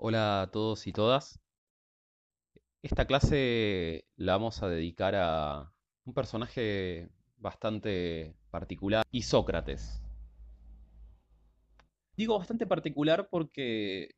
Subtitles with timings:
[0.00, 1.40] Hola a todos y todas.
[2.82, 5.72] Esta clase la vamos a dedicar a
[6.04, 10.00] un personaje bastante particular, Isócrates.
[12.16, 14.14] Digo bastante particular porque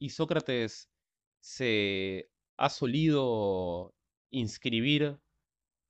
[0.00, 0.90] Isócrates
[1.38, 3.94] se ha solido
[4.30, 5.20] inscribir,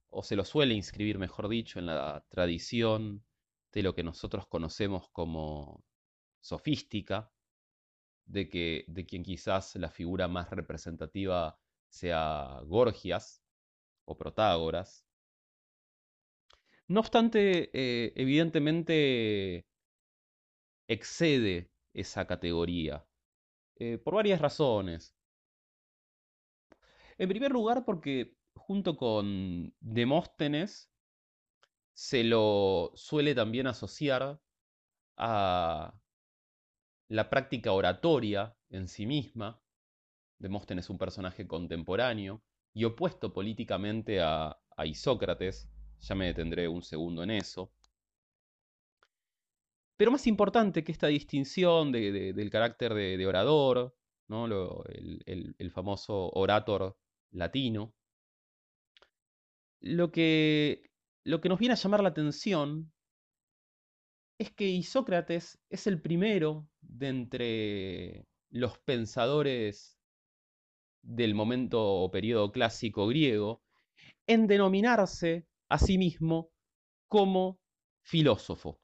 [0.08, 3.24] o se lo suele inscribir, mejor dicho, en la tradición
[3.72, 5.82] de lo que nosotros conocemos como
[6.40, 7.32] sofística,
[8.27, 13.42] de, que, de quien quizás la figura más representativa sea Gorgias
[14.05, 15.06] o Protágoras.
[16.88, 19.66] No obstante, eh, evidentemente
[20.88, 23.05] excede esa categoría,
[23.77, 25.14] eh, por varias razones.
[27.19, 30.91] En primer lugar, porque junto con Demóstenes
[31.95, 34.41] se lo suele también asociar
[35.16, 35.95] a
[37.09, 39.60] la práctica oratoria en sí misma.
[40.38, 42.42] Demóstenes es un personaje contemporáneo
[42.75, 45.70] y opuesto políticamente a, Isócrates.
[46.00, 47.72] Ya me detendré un segundo en eso.
[49.97, 53.97] Pero más importante que esta distinción del carácter de, orador,
[54.28, 54.45] ¿no?
[54.84, 56.98] el, famoso orator
[57.30, 57.95] latino,
[59.80, 60.91] lo que,
[61.25, 62.92] lo que nos viene a llamar la atención
[64.39, 69.98] es que Isócrates es el primero de entre los pensadores
[71.03, 73.62] del momento o periodo clásico griego
[74.27, 76.51] en denominarse a sí mismo
[77.09, 77.61] como
[78.03, 78.81] filósofo.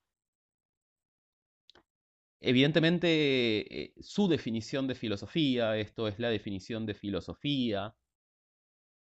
[2.41, 7.95] Evidentemente, eh, su definición de filosofía, esto es la definición de filosofía,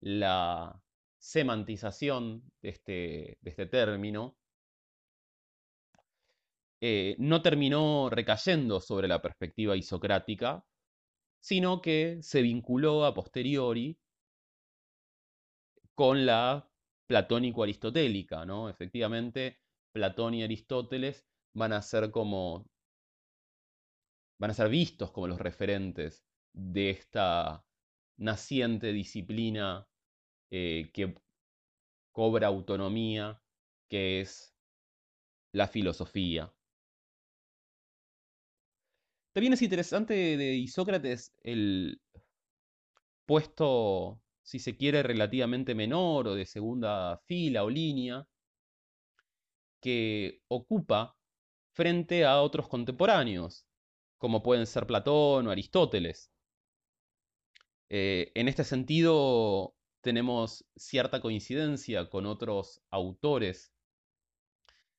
[0.02, 0.80] la
[1.18, 4.38] semantización de este, de este término,
[6.86, 10.66] eh, no terminó recayendo sobre la perspectiva isocrática,
[11.42, 13.98] sino que se vinculó a posteriori
[15.96, 16.70] con la
[17.08, 18.68] platónico-aristotélica, ¿no?
[18.68, 19.62] Efectivamente,
[19.94, 21.26] Platón y Aristóteles
[21.56, 22.66] van a ser como
[24.38, 27.64] van a ser vistos como los referentes de esta
[28.18, 29.88] naciente disciplina
[30.52, 31.16] eh, que
[32.12, 33.42] cobra autonomía,
[33.90, 34.54] que es
[35.54, 36.54] la filosofía.
[39.34, 42.00] También es interesante de Isócrates el
[43.26, 48.28] puesto, si se quiere, relativamente menor o de segunda fila o línea
[49.82, 51.18] que ocupa
[51.74, 53.66] frente a otros contemporáneos,
[54.20, 56.32] como pueden ser Platón o Aristóteles.
[57.90, 63.74] Eh, en este sentido, tenemos cierta coincidencia con otros autores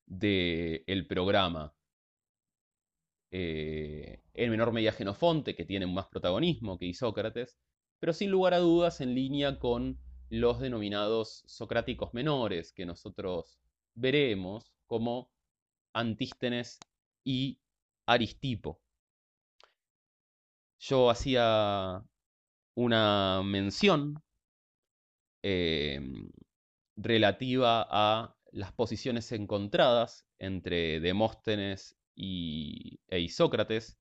[0.06, 1.72] del programa.
[3.30, 7.58] Eh, en menor medida Genofonte, que tiene más protagonismo que Isócrates,
[8.00, 13.58] pero sin lugar a dudas en línea con los denominados socráticos menores, que nosotros
[13.94, 15.30] veremos como
[15.92, 16.78] Antístenes
[17.24, 17.60] y
[18.06, 18.80] Aristipo.
[20.80, 22.04] Yo hacía
[22.74, 24.22] una mención
[25.42, 26.30] em,
[26.96, 33.98] relativa a las posiciones encontradas entre Demóstenes y, e Isócrates.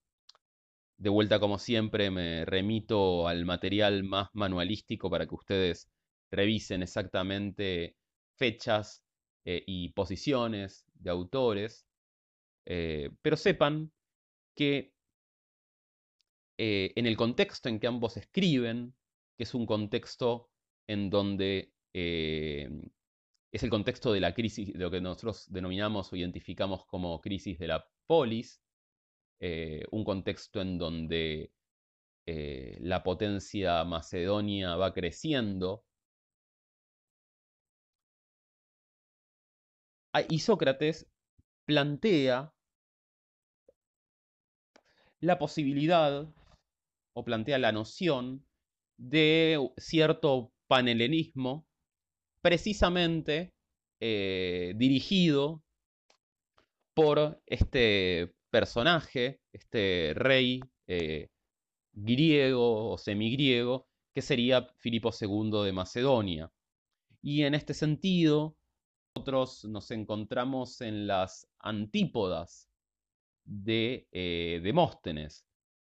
[0.98, 5.90] De vuelta, como siempre, me remito al material más manualístico para que ustedes
[6.32, 7.96] revisen exactamente
[8.38, 9.04] fechas
[9.46, 11.86] eh, y posiciones de autores,
[12.66, 13.92] eh, pero sepan
[14.56, 14.94] que
[16.58, 18.96] eh, en el contexto en que ambos escriben,
[19.38, 20.50] que es un contexto
[20.88, 26.86] en donde es el contexto de la crisis, de lo que nosotros denominamos o identificamos
[26.88, 28.63] como crisis de la polis,
[29.40, 31.52] eh, un contexto en donde
[32.26, 35.84] eh, la potencia macedonia va creciendo.
[40.30, 41.08] Y Sócrates
[41.66, 42.54] plantea
[45.22, 46.28] la posibilidad
[47.16, 48.46] o plantea la noción
[48.98, 51.66] de cierto panhelenismo
[52.42, 53.54] precisamente
[54.02, 55.64] eh, dirigido
[56.94, 61.32] por este personaje, este rey eh,
[61.92, 66.52] griego o semigriego, que sería Filipo II de Macedonia.
[67.24, 68.56] Y en este sentido,
[69.16, 72.70] nosotros nos encontramos en las antípodas
[73.44, 75.48] de eh, Demóstenes,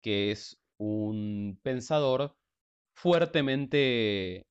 [0.03, 2.35] que es un pensador
[2.93, 4.47] fuertemente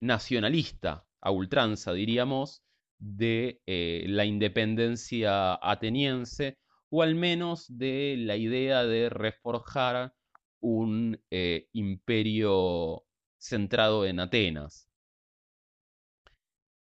[0.00, 2.62] nacionalista, a ultranza, diríamos,
[3.00, 6.56] de eh, la independencia ateniense,
[6.90, 10.14] o al menos de la idea de reforjar
[10.60, 13.04] un eh, imperio
[13.38, 14.88] centrado en Atenas.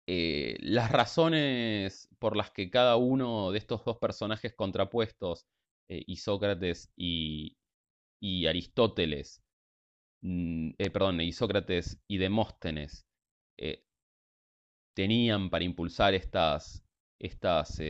[0.07, 5.47] Eh, las razones por las que cada uno de estos dos personajes contrapuestos,
[5.89, 6.05] eh,
[6.97, 7.57] y,
[8.21, 9.43] y Aristóteles,
[10.23, 13.07] mm, perdón, Isócrates y Demóstenes,
[14.95, 16.85] tenían para impulsar estas,
[17.19, 17.81] estas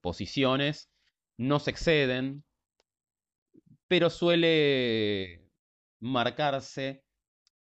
[0.00, 0.90] posiciones,
[1.40, 2.44] no se exceden,
[3.88, 5.48] pero suele
[5.98, 7.02] marcarse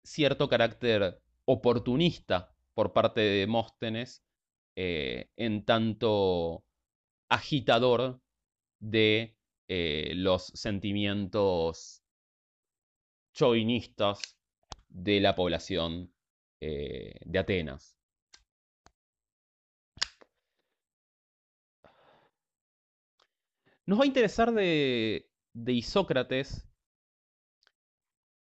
[0.03, 4.25] cierto carácter oportunista por parte de Demóstenes,
[4.75, 6.65] eh, en tanto
[7.29, 8.21] agitador
[8.81, 9.37] de
[9.69, 12.03] eh, los sentimientos
[13.35, 14.37] chauvinistas
[14.89, 16.13] de la población
[16.61, 18.00] eh, de Atenas.
[23.87, 26.69] Nos va a interesar de, de Isócrates,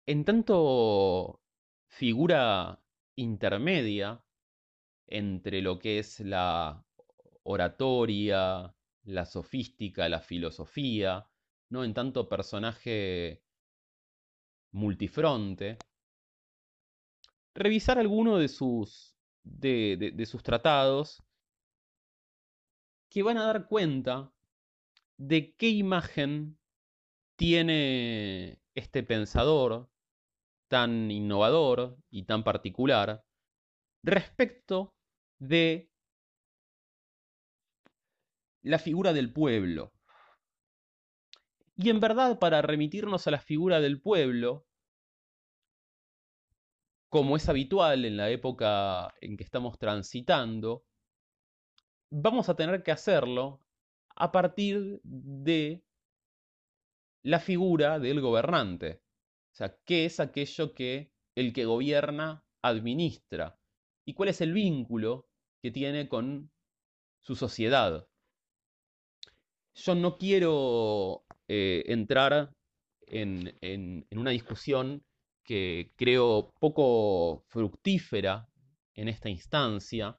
[0.06, 1.40] en tanto
[1.86, 2.80] figura
[3.16, 4.22] intermedia
[5.06, 6.84] entre lo que es la
[7.44, 11.28] oratoria, la sofística, la filosofía,
[11.70, 11.84] ¿no?
[11.84, 13.42] En tanto personaje
[14.72, 15.78] multifronte.
[17.54, 21.22] Revisar alguno de sus, de sus tratados
[23.08, 24.33] que van a dar cuenta
[25.16, 26.58] de qué imagen
[27.36, 29.90] tiene este pensador
[30.68, 33.24] tan innovador y tan particular
[34.02, 34.94] respecto
[35.38, 35.90] de
[38.62, 39.92] la figura del pueblo.
[41.76, 44.66] Y en verdad, para remitirnos a la figura del pueblo,
[47.08, 50.84] como es habitual en la época en que estamos transitando,
[52.10, 53.63] vamos a tener que hacerlo
[54.16, 55.84] a partir de
[57.22, 59.02] la figura del gobernante.
[59.52, 63.58] O sea, ¿qué es aquello que el que gobierna administra?
[64.04, 65.28] ¿Y cuál es el vínculo
[65.62, 66.50] que tiene con
[67.20, 68.06] su sociedad?
[69.74, 72.54] Yo no quiero eh, entrar
[73.06, 75.04] en, en, una discusión
[75.42, 78.48] que creo poco fructífera
[78.94, 80.18] en esta instancia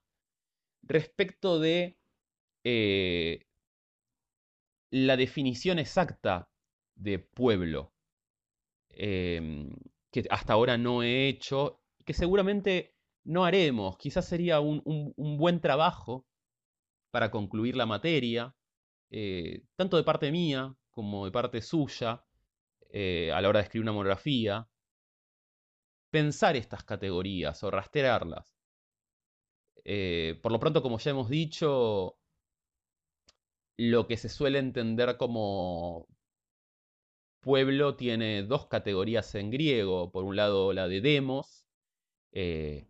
[0.84, 1.98] respecto de
[2.64, 3.46] eh,
[4.92, 6.50] la definición exacta
[6.96, 7.94] de pueblo,
[8.90, 9.72] em,
[10.12, 12.96] que hasta ahora no he hecho, que seguramente
[13.26, 13.98] no haremos.
[13.98, 14.82] Quizás sería un,
[15.38, 16.26] buen trabajo
[17.12, 18.56] para concluir la materia,
[19.12, 22.24] eh, tanto de parte mía como de parte suya,
[22.90, 24.68] eh, a la hora de escribir una monografía,
[26.10, 28.56] pensar estas categorías o rastrearlas.
[29.84, 32.18] Eh, por lo pronto, como ya hemos dicho,
[33.77, 36.07] lo que se suele entender como
[37.42, 40.12] pueblo tiene dos categorías en griego.
[40.12, 41.66] Por un lado la de demos,
[42.31, 42.88] eh,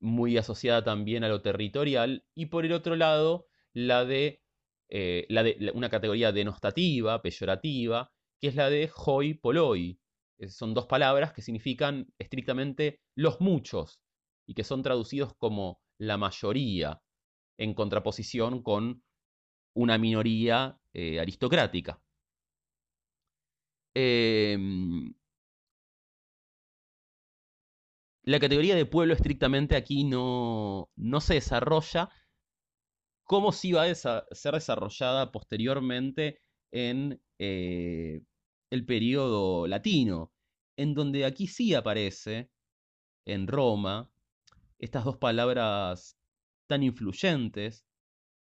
[0.00, 4.42] muy asociada también a lo territorial, y por el otro lado la de,
[4.88, 9.98] eh, la de una categoría denostativa, peyorativa, que es la de hoi poloi.
[10.48, 14.00] Son dos palabras que significan estrictamente los muchos
[14.44, 17.00] y que son traducidos como la mayoría,
[17.58, 19.04] en contraposición con
[19.74, 22.00] una minoría eh, aristocrática.
[23.94, 25.12] Em,
[28.24, 32.10] la categoría de pueblo estrictamente aquí no, no se desarrolla
[33.24, 38.22] como si va a ser desarrollada posteriormente en eh,
[38.70, 40.32] el periodo latino,
[40.76, 42.50] en donde aquí sí aparece,
[43.26, 44.10] en Roma,
[44.78, 46.18] estas dos palabras
[46.68, 47.84] tan influyentes,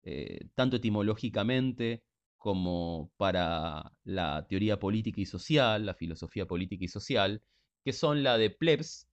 [0.03, 2.03] eh, tanto etimológicamente
[2.39, 7.43] como para la teoría política y social, la filosofía política y social,
[7.85, 9.09] que son la de plebs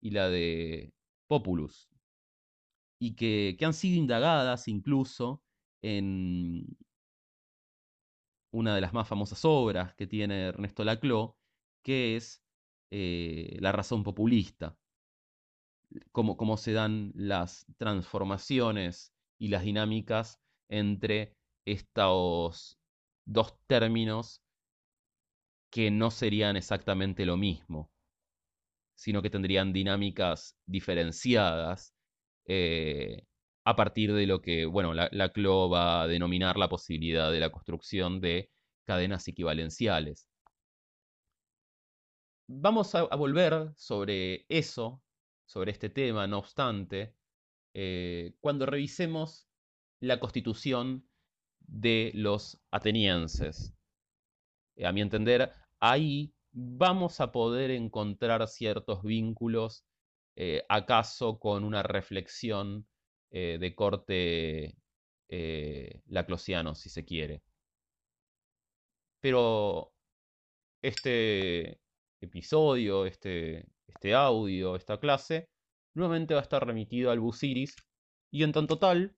[0.00, 0.92] y la de
[1.28, 1.88] populus,
[2.98, 5.42] y que, han sido indagadas incluso
[5.82, 6.66] en
[8.52, 11.36] una de las más famosas obras que tiene Ernesto Laclau,
[11.82, 12.42] que es
[12.90, 14.76] eh, La razón populista,
[16.10, 19.11] cómo, cómo se dan las transformaciones
[19.42, 21.34] y las dinámicas entre
[21.66, 22.78] estos
[23.26, 24.40] dos términos
[25.68, 27.90] que no serían exactamente lo mismo,
[28.94, 31.92] sino que tendrían dinámicas diferenciadas
[32.46, 33.24] eh,
[33.64, 37.40] a partir de lo que, bueno, la, la CLO va a denominar la posibilidad de
[37.40, 38.48] la construcción de
[38.86, 40.28] cadenas equivalenciales.
[42.46, 45.02] Vamos a, volver sobre eso,
[45.46, 47.16] sobre este tema, no obstante,
[47.74, 49.48] eh, cuando revisemos
[50.00, 51.08] la constitución
[51.60, 53.74] de los atenienses.
[54.76, 59.84] Eh, a mi entender, ahí vamos a poder encontrar ciertos vínculos,
[60.36, 62.86] eh, acaso con una reflexión
[63.30, 64.76] de corte
[66.06, 67.42] laclosiano, si se quiere.
[69.22, 69.94] Pero
[70.82, 71.80] este
[72.20, 75.48] episodio, este, este audio, esta clase,
[75.94, 77.76] nuevamente va a estar remitido al Busiris
[78.30, 79.16] y en tanto tal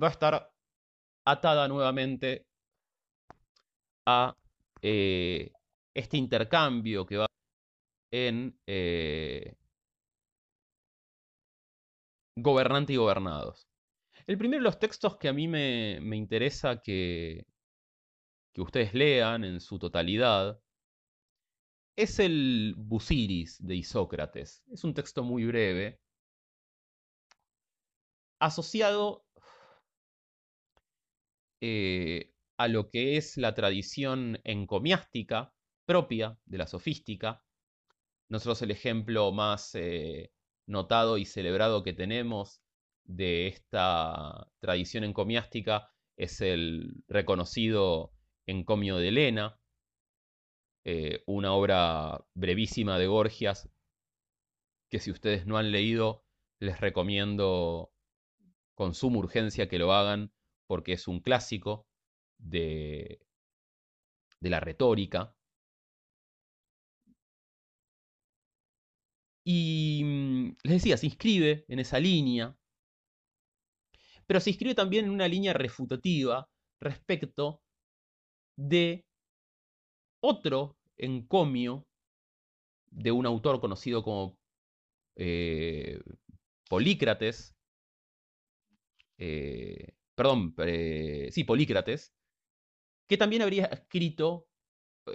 [0.00, 0.52] va a estar
[1.24, 2.46] atada nuevamente
[4.06, 4.36] a
[4.82, 5.50] eh,
[5.94, 7.26] este intercambio que va
[8.12, 9.54] en eh,
[12.36, 13.66] gobernante y gobernados.
[14.26, 17.46] El primero de los textos que a mí me, me interesa que,
[18.52, 20.60] que ustedes lean en su totalidad
[21.96, 24.62] es el Busiris de Isócrates.
[24.70, 25.98] Es un texto muy breve,
[28.38, 29.24] asociado
[31.62, 35.54] eh, a lo que es la tradición encomiástica
[35.86, 37.42] propia de la sofística.
[38.28, 40.32] Nosotros el ejemplo más eh,
[40.66, 42.60] notado y celebrado que tenemos
[43.04, 48.12] de esta tradición encomiástica es el reconocido
[48.46, 49.58] encomio de Helena,
[50.88, 53.68] eh, una obra brevísima de Gorgias,
[54.88, 56.24] que si ustedes no han leído,
[56.60, 57.92] les recomiendo
[58.76, 60.32] con suma urgencia que lo hagan,
[60.68, 61.88] porque es un clásico
[62.38, 63.20] de,
[64.40, 65.34] de la retórica.
[69.44, 72.56] Y mm, les decía, se inscribe en esa línea,
[74.28, 76.48] pero se inscribe también en una línea refutativa
[76.80, 77.60] respecto
[78.56, 79.05] de
[80.26, 81.86] otro encomio
[82.90, 84.36] de un autor conocido como
[85.14, 86.00] eh,
[86.68, 87.54] Polícrates,
[89.18, 92.12] eh, perdón, eh, sí, Polícrates,
[93.06, 94.48] que también habría escrito,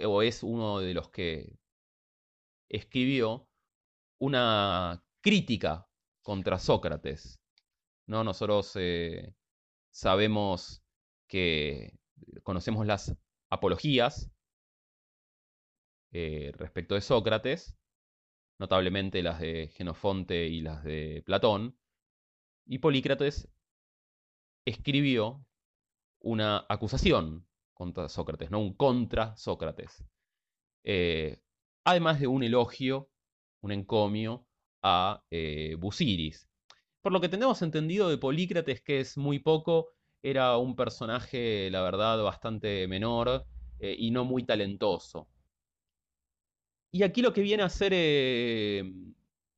[0.02, 1.58] o es uno de los que
[2.70, 3.48] escribió,
[4.18, 5.86] una crítica
[6.22, 7.38] contra Sócrates.
[8.06, 8.24] ¿no?
[8.24, 8.78] Nosotros
[9.90, 10.82] sabemos
[11.28, 11.98] que
[12.44, 13.14] conocemos las
[13.50, 14.32] apologías
[16.14, 17.74] eh, respecto de Sócrates,
[18.58, 21.78] notablemente las de Genofonte y las de Platón,
[22.66, 23.48] y Polícrates
[24.66, 25.46] escribió
[26.20, 30.04] una acusación contra Sócrates, no un contra Sócrates,
[30.84, 31.40] eh,
[31.84, 33.10] además de un elogio,
[33.62, 34.46] un encomio
[34.82, 36.46] a eh, Busiris.
[37.00, 39.88] Por lo que tenemos entendido de Polícrates, que es muy poco,
[40.22, 43.46] era un personaje, la verdad, bastante menor
[43.80, 45.31] y no muy talentoso.
[46.94, 48.84] Y aquí lo que viene a hacer eh,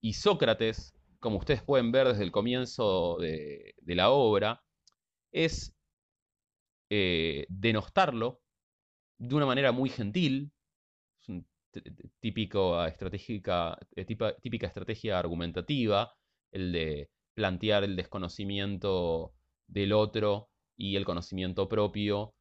[0.00, 4.62] Isócrates, como ustedes pueden ver desde el comienzo de, la obra,
[5.32, 5.74] es
[6.90, 8.40] eh, denostarlo
[9.18, 10.52] de una manera muy gentil,
[11.18, 11.42] es eh,
[12.20, 16.14] típica estrategia argumentativa,
[16.52, 19.34] el de plantear el desconocimiento
[19.66, 22.32] del otro y el conocimiento propio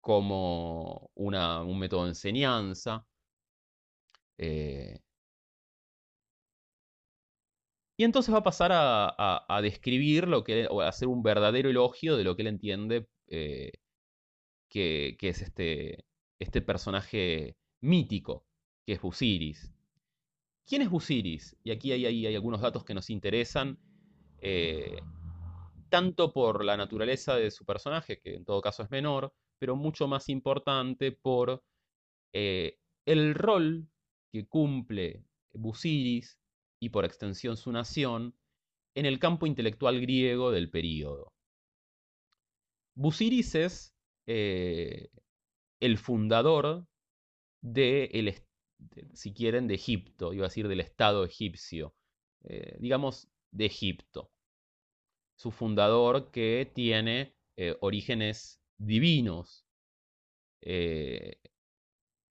[0.00, 3.06] como un método de enseñanza.
[4.38, 4.98] Eh,
[7.96, 12.16] y entonces va a pasar a, describir lo que, o a hacer un verdadero elogio
[12.16, 13.72] de lo que él entiende eh,
[14.68, 16.04] que, es este,
[16.40, 18.44] este personaje mítico,
[18.84, 19.72] que es Busiris.
[20.66, 21.56] ¿Quién es Busiris?
[21.62, 23.78] Y aquí hay, hay, algunos datos que nos interesan,
[24.38, 24.98] eh,
[25.88, 30.08] tanto por la naturaleza de su personaje, que en todo caso es menor, pero mucho
[30.08, 31.62] más importante por
[32.32, 33.88] el rol
[34.34, 35.22] que cumple
[35.52, 36.40] Busiris
[36.82, 38.34] y por extensión su nación
[38.96, 41.32] en el campo intelectual griego del período.
[42.96, 43.94] Busiris es
[44.26, 45.08] eh,
[45.80, 46.84] el fundador
[47.62, 48.42] de,
[49.12, 51.94] si quieren, de Egipto, iba a decir del Estado egipcio,
[52.42, 54.32] eh, digamos de Egipto.
[55.38, 59.64] Su fundador que tiene eh, orígenes divinos,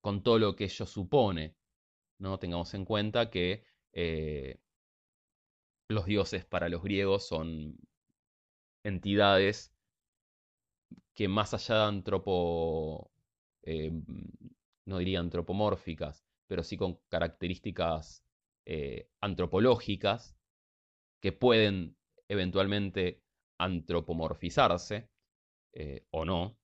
[0.02, 1.56] con todo lo que ello supone.
[2.20, 2.40] ¿No?
[2.40, 4.60] Tengamos en cuenta que eh,
[5.90, 7.78] los dioses para los griegos son
[8.84, 9.74] entidades
[11.14, 13.12] que más allá de antropo,
[13.64, 13.92] eh,
[14.86, 18.24] no diría antropomórficas, pero sí con características
[18.66, 20.36] eh, antropológicas
[21.22, 21.96] que pueden
[22.28, 23.22] eventualmente
[23.60, 25.10] antropomorfizarse
[26.12, 26.58] o no.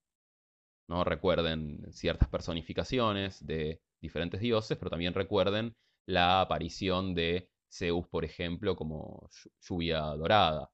[0.88, 1.04] ¿no?
[1.04, 5.74] Recuerden ciertas personificaciones de diferentes dioses, pero también recuerden
[6.06, 9.28] la aparición de Zeus, por ejemplo, como
[9.60, 10.70] lluvia dorada.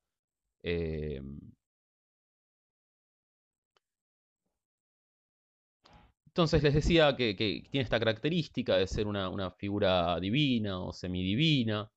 [0.63, 1.41] Em,
[6.37, 11.91] Entonces les decía que, tiene esta característica de ser una, una figura divina o semidivina,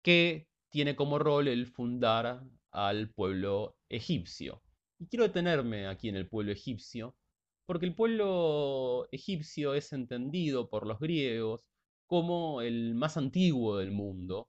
[0.00, 4.62] que tiene como rol el fundar al pueblo egipcio.
[5.00, 7.16] Y quiero detenerme aquí en el pueblo egipcio,
[7.66, 11.60] porque el pueblo egipcio es entendido por los griegos
[12.06, 14.48] como el más antiguo del mundo,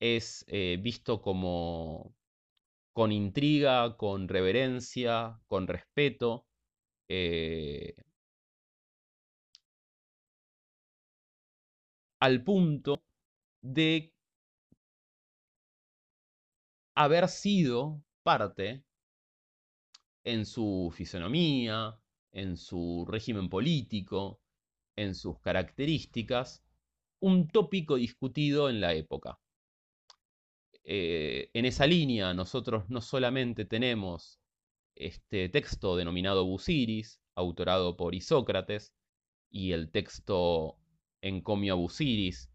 [0.00, 2.14] es eh, visto como
[2.94, 6.46] con intriga, con reverencia, con respeto.
[7.08, 7.94] Eh,
[12.20, 13.02] al punto
[13.62, 14.12] de
[16.94, 18.84] haber sido parte
[20.32, 21.98] en su fisonomía,
[22.32, 24.40] en su régimen político,
[24.96, 26.62] en sus características,
[27.20, 29.38] un tópico discutido en la época.
[30.84, 34.38] Eh, en esa línea nosotros no solamente tenemos
[34.94, 38.94] este texto denominado Busiris, autorado por Isócrates,
[39.50, 40.76] y el texto
[41.22, 42.50] Encomio a Busiris,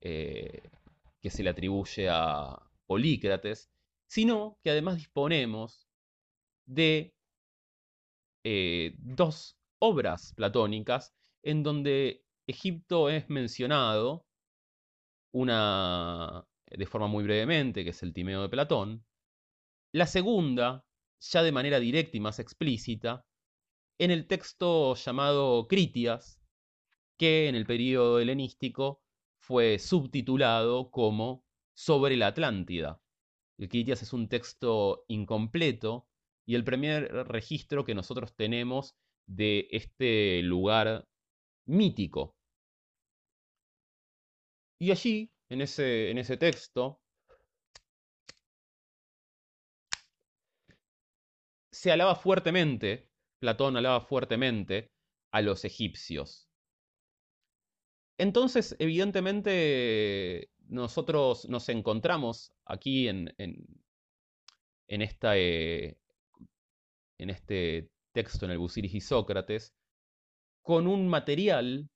[0.00, 0.70] eh,
[1.20, 3.70] que se le atribuye a Polícrates,
[4.06, 5.88] sino que además disponemos
[6.74, 7.14] de
[8.44, 14.26] eh, dos obras platónicas en donde Egipto es mencionado,
[15.32, 19.04] una de forma muy brevemente, que es el Timeo de Platón,
[19.92, 20.84] la segunda,
[21.20, 23.24] ya de manera directa y más explícita,
[23.98, 26.40] en el texto llamado Critias,
[27.18, 29.02] que en el período helenístico
[29.38, 33.00] fue subtitulado como Sobre la Atlántida.
[33.58, 36.08] El Critias es un texto incompleto
[36.46, 38.94] y el primer registro que nosotros tenemos
[39.26, 41.06] de este lugar
[41.66, 42.34] mítico.
[44.78, 47.00] Y allí, en ese, en ese texto,
[51.70, 53.08] se alaba fuertemente,
[53.40, 54.90] Platón alaba fuertemente
[55.32, 56.48] a los egipcios.
[58.18, 65.98] Entonces, evidentemente, nosotros nos encontramos aquí en, en, esta, eh,
[67.22, 69.74] en este texto, en el Busiris y Sócrates,
[70.62, 71.88] con un material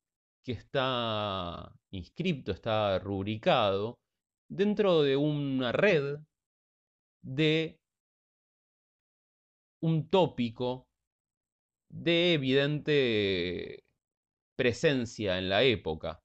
[0.45, 3.99] que está inscripto, está rubricado
[4.49, 6.19] dentro de una red
[7.23, 7.79] de
[9.83, 10.87] un tópico
[11.91, 13.85] de evidente
[14.57, 16.21] presencia en la época.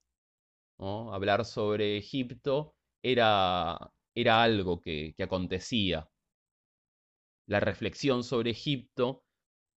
[0.80, 3.78] Hablar sobre Egipto era,
[4.16, 6.11] era algo que, que acontecía
[7.48, 9.24] la reflexión sobre Egipto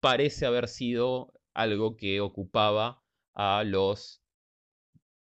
[0.00, 3.02] parece haber sido algo que ocupaba
[3.34, 4.22] a los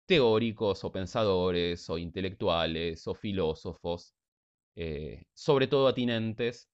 [0.07, 4.15] teóricos o pensadores o intelectuales o filósofos,
[4.77, 6.69] eh, sobre todo atinentes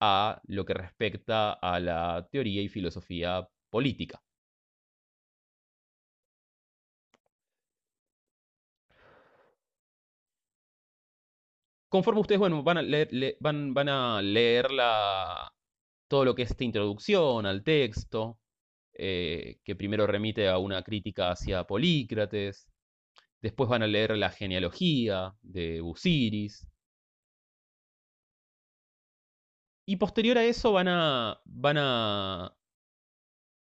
[0.00, 4.22] a lo que respecta a la teoría y filosofía política.
[11.92, 14.68] Conforme ustedes bueno, van, a leer, van, a leer
[16.08, 18.38] todo lo que es esta introducción al texto,
[18.94, 22.66] eh, que primero remite a una crítica hacia Polícrates,
[23.42, 26.66] después van a leer la genealogía de Busiris,
[29.84, 32.56] y posterior a eso van a, van a,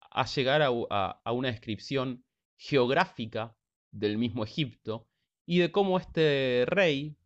[0.01, 2.25] a llegar a una descripción
[2.57, 3.55] geográfica
[3.93, 5.07] del mismo Egipto
[5.47, 7.17] y de cómo este rey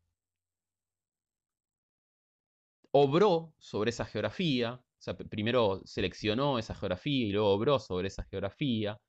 [2.92, 8.24] obró sobre esa geografía, o sea, primero seleccionó esa geografía y luego obró sobre esa
[8.24, 9.00] geografía,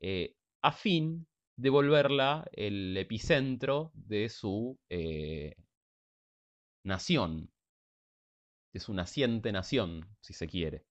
[0.00, 5.56] eh, a fin de volverla el epicentro de su eh,
[6.84, 7.50] nación,
[8.74, 10.84] de su naciente nación, si se quiere.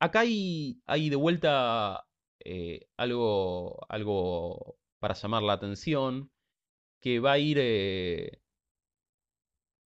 [0.00, 2.06] Acá hay, de vuelta
[2.44, 6.30] eh, algo, algo para llamar la atención,
[7.00, 8.40] que va a ir eh,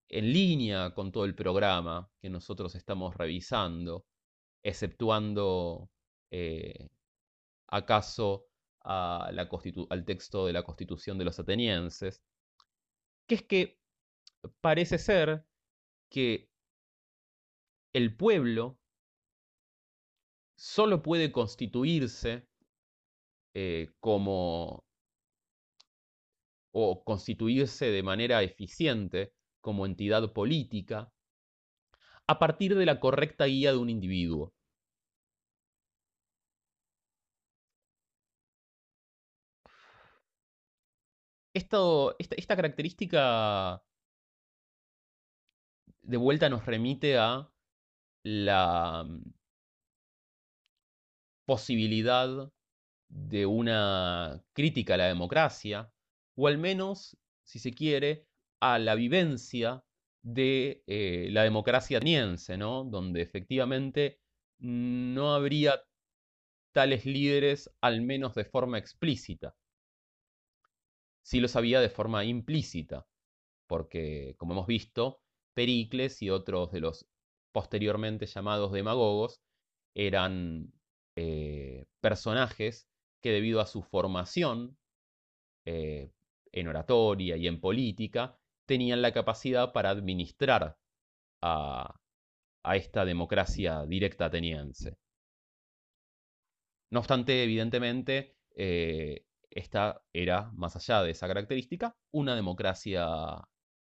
[0.08, 4.06] en línea con todo el programa que nosotros estamos revisando,
[4.62, 5.90] exceptuando
[6.30, 6.88] eh,
[7.68, 8.46] acaso
[8.80, 12.22] al texto de la Constitución de los atenienses,
[13.26, 13.78] que es que
[14.60, 15.46] parece ser
[16.10, 16.50] que
[17.94, 18.78] el pueblo
[20.56, 22.46] solo puede constituirse
[23.54, 24.84] eh, como
[26.72, 31.12] o constituirse de manera eficiente como entidad política
[32.26, 34.52] a partir de la correcta guía de un individuo.
[41.54, 43.82] esta, característica
[46.02, 47.50] de vuelta nos remite a
[48.24, 49.32] la mm,
[51.46, 52.50] posibilidad
[53.08, 55.91] de una crítica a la democracia,
[56.36, 58.26] o al menos, si se quiere,
[58.60, 59.84] a la vivencia
[60.22, 62.84] de eh, la democracia ateniense, ¿no?
[62.84, 64.20] Donde efectivamente
[64.58, 65.82] no habría
[66.72, 69.56] tales líderes, al menos de forma explícita.
[71.22, 73.06] Sí los había de forma implícita,
[73.66, 75.20] porque, como hemos visto,
[75.54, 77.06] Pericles y otros de los
[77.52, 79.42] posteriormente llamados demagogos
[79.94, 80.72] eran
[81.16, 82.88] eh, personajes
[83.20, 84.78] que debido a su formación
[85.64, 86.10] eh,
[86.52, 90.78] en oratoria y en política, tenían la capacidad para administrar
[91.42, 91.94] a,
[92.74, 94.96] esta democracia directa ateniense.
[96.90, 103.06] No obstante, evidentemente, eh, esta era, más allá de esa característica, una democracia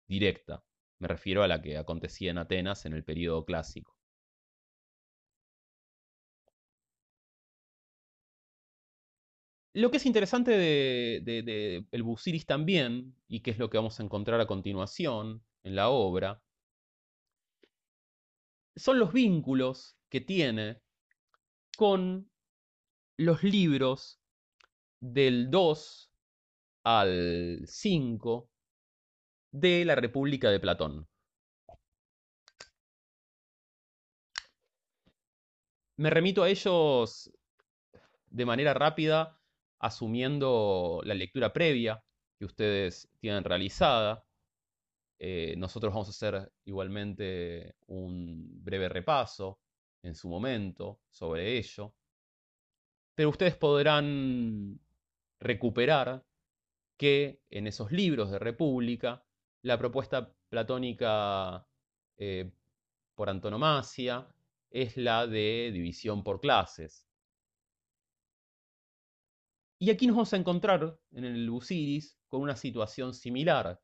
[0.08, 0.64] directa.
[1.00, 4.01] Me refiero a la que acontecía en Atenas en el período clásico.
[9.74, 14.04] Lo que es interesante de, el Busiris también, y que es lo que vamos a
[14.04, 16.42] encontrar a continuación en la obra,
[18.76, 20.82] son los vínculos que tiene
[21.78, 22.30] con
[23.18, 24.20] los libros
[25.00, 26.12] del 2
[26.84, 28.50] al 5
[29.52, 31.08] de la República de Platón.
[35.98, 37.32] Me remito a ellos
[38.30, 39.41] de manera rápida
[39.82, 42.02] asumiendo la lectura previa
[42.38, 44.24] que ustedes tienen realizada.
[45.20, 49.60] Eh, nosotros vamos a hacer igualmente un breve repaso
[50.04, 51.94] en su momento sobre ello.
[53.16, 54.80] Pero ustedes podrán
[55.40, 56.24] recuperar
[56.98, 59.24] que en esos libros de República
[59.64, 61.68] la propuesta platónica
[62.18, 62.52] eh,
[63.16, 64.28] por antonomasia
[64.70, 67.11] es la de división por clases.
[69.82, 73.82] Y aquí nos vamos a encontrar en el Busiris con una situación similar,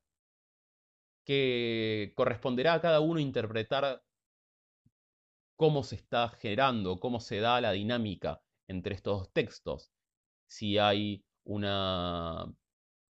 [1.24, 4.04] que corresponderá a cada uno interpretar
[5.56, 9.90] cómo se está generando, cómo se da la dinámica entre estos dos textos.
[10.46, 12.46] Si hay una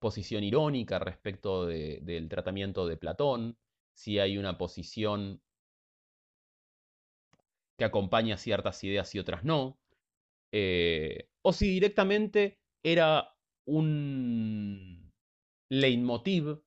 [0.00, 3.56] posición irónica respecto del tratamiento de Platón,
[3.94, 5.40] si hay una posición
[7.78, 9.78] que acompaña ciertas ideas y otras no,
[10.50, 15.12] eh, o si directamente era un
[15.70, 16.62] leitmotiv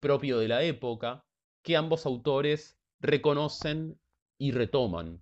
[0.00, 1.24] propio de la época
[1.64, 3.98] que ambos autores reconocen
[4.38, 5.20] y retoman.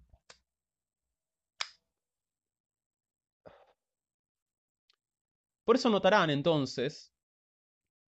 [5.64, 7.14] Por eso notarán entonces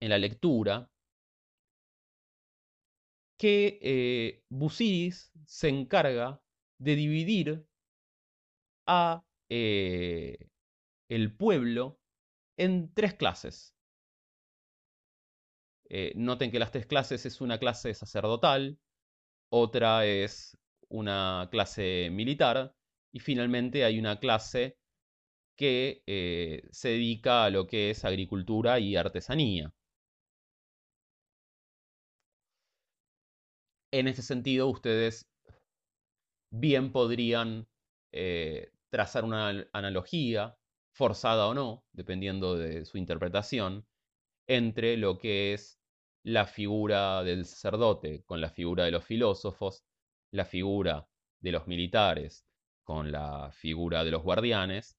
[0.01, 0.89] en la lectura
[3.39, 6.43] que eh, Busiris se encarga
[6.79, 7.67] de dividir
[8.87, 10.51] a eh,
[11.09, 12.00] el pueblo
[12.61, 13.75] en tres clases.
[15.89, 18.79] Eh, noten que las tres clases es una clase sacerdotal,
[19.51, 20.57] otra es
[20.89, 22.75] una clase militar
[23.13, 24.77] y finalmente hay una clase
[25.57, 29.73] que eh, se dedica a lo que es agricultura y artesanía.
[33.93, 35.27] En ese sentido, ustedes
[36.53, 37.67] bien podrían
[38.13, 40.60] eh, trazar una analogía
[40.93, 43.87] forzada o no, dependiendo de su interpretación,
[44.47, 45.79] entre lo que es
[46.25, 49.85] la figura del sacerdote con la figura de los filósofos,
[50.33, 51.09] la figura
[51.41, 52.47] de los militares
[52.85, 54.99] con la figura de los guardianes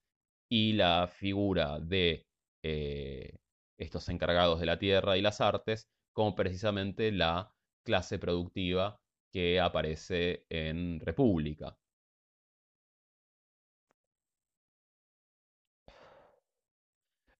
[0.50, 2.26] y la figura de
[2.64, 3.38] eh,
[3.78, 9.00] estos encargados de la tierra y las artes como precisamente la clase productiva
[9.32, 11.78] que aparece en República.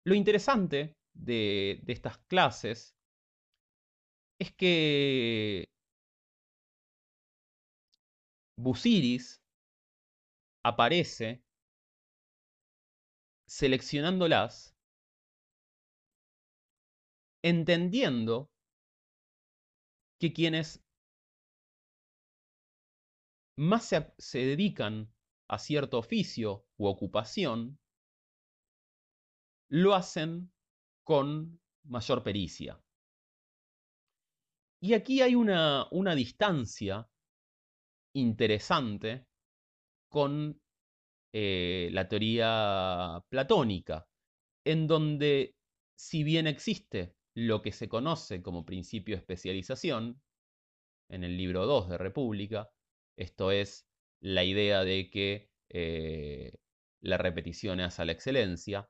[0.04, 2.96] Lo interesante de, estas clases
[4.40, 5.70] es que
[8.58, 9.42] Busiris
[10.64, 11.44] aparece
[13.48, 14.76] seleccionándolas,
[17.44, 18.50] entendiendo
[20.20, 20.84] que quienes
[23.58, 23.86] más
[24.18, 25.14] se, dedican
[25.48, 27.81] a cierto oficio u ocupación
[29.72, 30.52] lo hacen
[31.04, 32.80] con mayor pericia.
[34.82, 37.08] Y aquí hay una, una distancia
[38.14, 39.26] interesante
[40.10, 40.60] con
[41.34, 44.08] eh, la teoría platónica,
[44.66, 45.56] en donde
[45.96, 50.22] si bien existe lo que se conoce como principio de especialización,
[51.12, 52.72] en el libro 2 de República.
[53.18, 53.86] Esto es
[54.22, 56.54] la idea de que eh,
[57.02, 58.90] la repetición hace a la excelencia.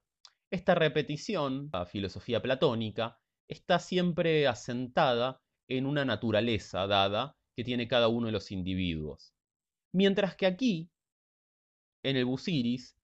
[0.52, 8.10] Esta repetición, la filosofía platónica, está siempre asentada en una naturaleza dada que tiene cada
[8.10, 9.34] uno de los individuos.
[9.94, 10.92] Mientras que aquí,
[12.04, 12.98] en el Busiris,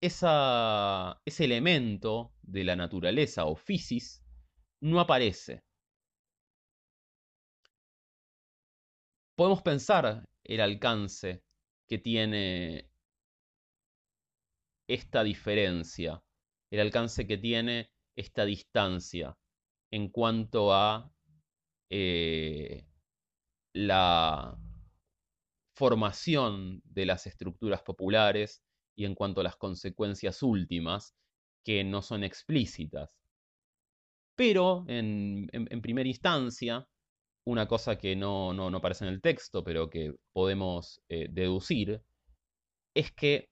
[0.00, 4.22] ese elemento de la naturaleza o physis
[4.80, 5.64] no aparece.
[9.36, 11.42] Podemos pensar el alcance
[11.88, 12.90] que tiene
[14.88, 16.22] esta diferencia,
[16.74, 19.36] el alcance que tiene esta distancia
[19.92, 21.12] en cuanto a
[21.88, 22.84] eh,
[23.72, 24.58] la
[25.76, 28.62] formación de las estructuras populares
[28.96, 31.14] y en cuanto a las consecuencias últimas
[31.64, 33.16] que no son explícitas.
[34.36, 35.48] Pero, en,
[35.80, 36.88] primera instancia,
[37.46, 42.02] una cosa que no, no, aparece en el texto, pero que podemos eh, deducir,
[42.94, 43.48] es que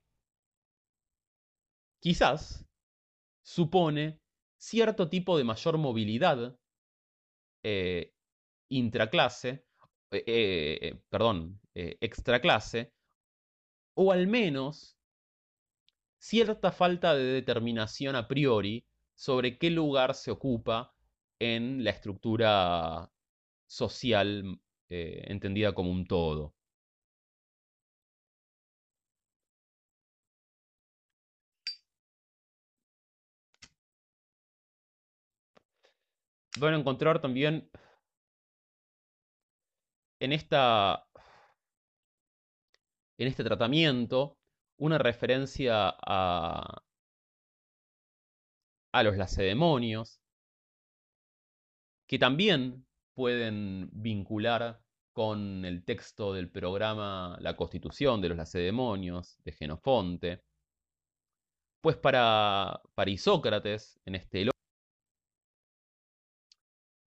[2.00, 2.66] quizás
[3.42, 4.20] supone
[4.56, 6.56] cierto tipo de mayor movilidad
[7.62, 8.12] eh,
[8.68, 9.64] intraclase,
[10.10, 12.92] eh, perdón, extraclase,
[13.94, 14.96] o al menos
[16.18, 20.94] cierta falta de determinación a priori sobre qué lugar se ocupa
[21.38, 23.10] en la estructura
[23.66, 26.54] social eh, entendida como un todo.
[36.58, 37.70] Van a encontrar también
[40.20, 41.06] en esta
[43.18, 44.38] en este tratamiento
[44.78, 46.82] una referencia a,
[48.92, 50.20] a los lacedemonios,
[52.06, 59.52] que también pueden vincular con el texto del programa La Constitución de los Lacedemonios de
[59.52, 60.42] Genofonte.
[61.80, 64.51] Pues para, para Isócrates, en este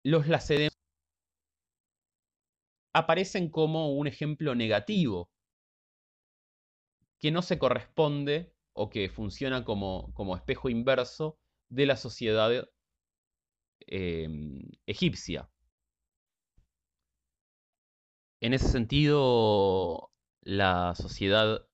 [0.02, 0.70] los lacedemonios
[2.92, 5.30] aparecen como un ejemplo negativo
[7.18, 12.68] que no se corresponde o que funciona como, como espejo inverso de la sociedad
[13.86, 15.50] em, egipcia.
[18.40, 20.10] En ese sentido,
[20.40, 21.66] la sociedad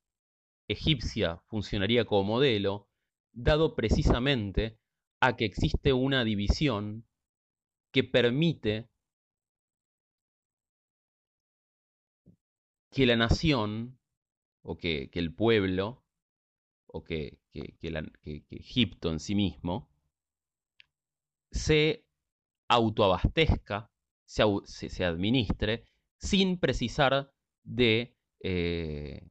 [0.68, 2.88] egipcia funcionaría como modelo,
[3.32, 4.78] dado precisamente
[5.20, 7.06] a que existe una división
[7.96, 8.90] que permite
[12.90, 13.98] que la nación
[14.60, 16.04] o que, el pueblo
[16.88, 17.38] o que,
[18.50, 19.88] Egipto en sí mismo
[21.50, 22.04] se
[22.68, 23.90] autoabastezca,
[24.26, 25.86] se, administre,
[26.18, 27.32] sin precisar
[27.64, 29.26] de eh,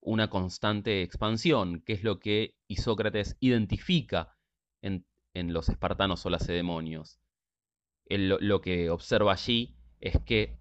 [0.00, 4.36] una constante expansión, que es lo que Isócrates identifica
[4.82, 7.20] en, los espartanos o lacedemonios.
[8.10, 10.58] Lo, que observa allí es que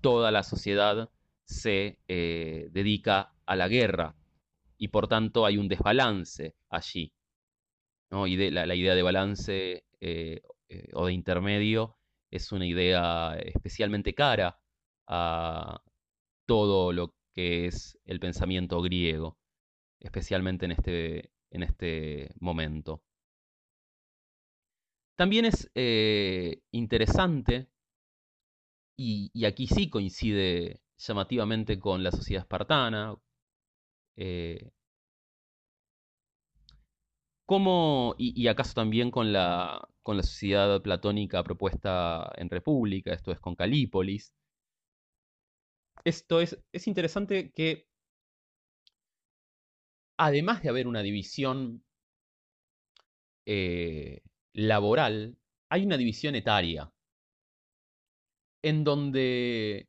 [0.00, 1.10] toda la sociedad
[1.44, 4.16] se eh, dedica a la guerra
[4.76, 7.12] y por tanto hay un desbalance allí.
[8.10, 11.96] Y de, la, idea de balance eh, eh, o de intermedio
[12.30, 14.58] es una idea especialmente cara
[15.06, 15.82] a
[16.46, 19.38] todo lo que es el pensamiento griego,
[20.00, 23.02] especialmente en este, en este momento.
[25.18, 27.66] También es eh, interesante,
[28.96, 33.16] y, aquí sí coincide llamativamente con la sociedad espartana,
[34.16, 34.70] eh,
[37.46, 43.40] ¿Cómo, y, acaso también con la, con la sociedad platónica propuesta en República, esto es
[43.40, 44.32] con Calípolis?
[46.04, 47.88] Esto es, es interesante que,
[50.16, 51.82] además de haber una división
[53.46, 54.20] eh,
[54.58, 55.38] laboral,
[55.70, 56.92] hay una división etaria,
[58.64, 59.88] en donde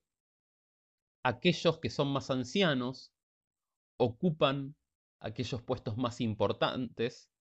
[1.26, 3.12] aquellos que son más ancianos
[4.00, 4.76] ocupan
[5.22, 7.32] aquellos puestos más importantes,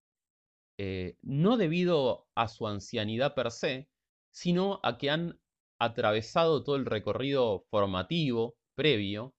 [0.78, 3.90] eh, no debido a su ancianidad per se,
[4.32, 5.38] sino a que han
[5.78, 9.34] atravesado todo el recorrido formativo previo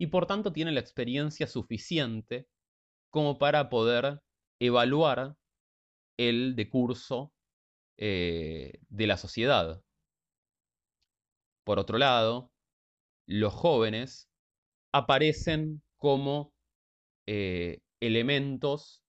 [0.00, 2.48] y por tanto tienen la experiencia suficiente
[3.10, 4.22] como para poder
[4.60, 5.36] evaluar
[6.18, 7.33] el decurso
[7.96, 9.82] eh, de la sociedad.
[11.64, 12.50] Por otro lado,
[13.26, 14.28] los jóvenes
[14.92, 16.52] aparecen como
[17.26, 19.02] eh, elementos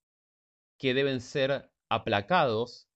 [0.79, 2.87] que deben ser aplacados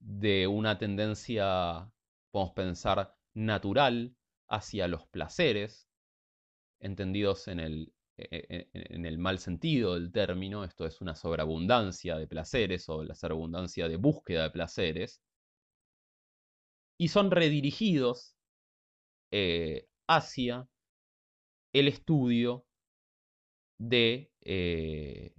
[0.00, 1.90] de una tendencia,
[2.30, 4.14] podemos pensar, natural
[4.48, 5.88] hacia los placeres,
[6.80, 12.16] entendidos en el, e, e, en el mal sentido del término, esto es una sobreabundancia
[12.16, 15.22] de placeres o la sobreabundancia de búsqueda de placeres,
[16.98, 18.36] y son redirigidos
[19.30, 20.68] eh, hacia
[21.72, 22.66] el estudio
[23.78, 25.34] de, eh,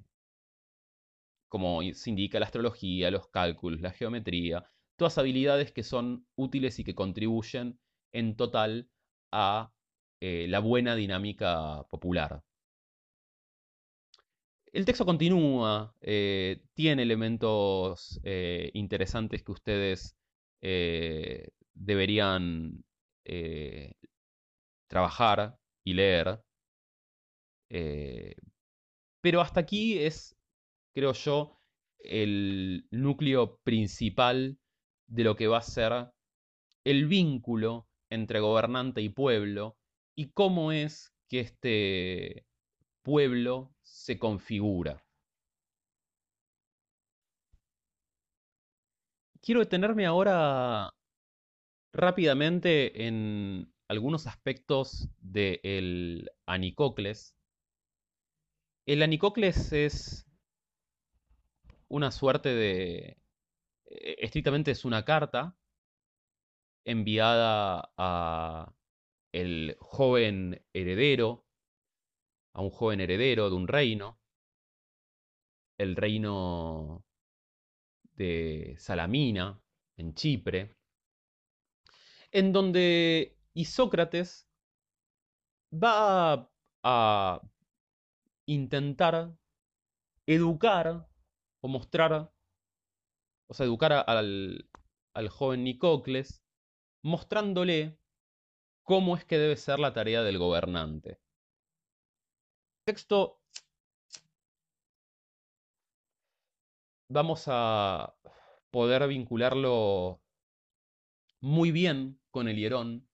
[1.50, 6.84] como se indica la astrología, los cálculos, la geometría, todas habilidades que son útiles y
[6.86, 7.80] que contribuyen
[8.14, 8.90] en total
[9.32, 9.74] a
[10.22, 12.44] eh, la buena dinámica popular.
[14.72, 18.22] El texto continúa, tiene elementos
[18.74, 20.19] interesantes que ustedes
[20.62, 22.84] deberían
[24.90, 26.42] trabajar y leer.
[27.70, 28.36] Eh,
[29.22, 30.36] pero hasta aquí es,
[30.94, 31.62] creo yo,
[32.00, 34.58] el núcleo principal
[35.08, 36.12] de lo que va a ser
[36.84, 39.78] el vínculo entre gobernante y pueblo
[40.16, 42.46] y cómo es que este
[43.04, 45.04] pueblo se configura.
[49.50, 50.94] Quiero detenerme ahora
[51.92, 57.36] rápidamente en algunos aspectos del Anicocles.
[58.86, 60.28] El Anicocles es
[61.88, 63.18] una suerte de...
[63.86, 65.58] Eh, estrictamente es una carta
[66.86, 68.72] enviada a
[69.32, 71.48] el joven heredero,
[72.54, 74.20] a un joven heredero de un reino,
[75.80, 77.04] el reino
[78.20, 79.60] de Salamina,
[79.98, 80.76] en Chipre,
[82.32, 84.48] en donde Isócrates
[85.74, 86.52] va
[86.84, 87.42] a
[88.46, 89.34] intentar
[90.28, 91.08] educar
[91.62, 92.32] o mostrar,
[93.48, 94.68] o sea, educar al,
[95.30, 96.44] joven Nicocles,
[97.02, 97.98] mostrándole
[98.84, 101.22] cómo es que debe ser la tarea del gobernante.
[102.86, 103.39] Texto
[107.10, 108.14] vamos a
[108.72, 110.22] poder vincularlo
[111.42, 113.08] muy bien con el hierón,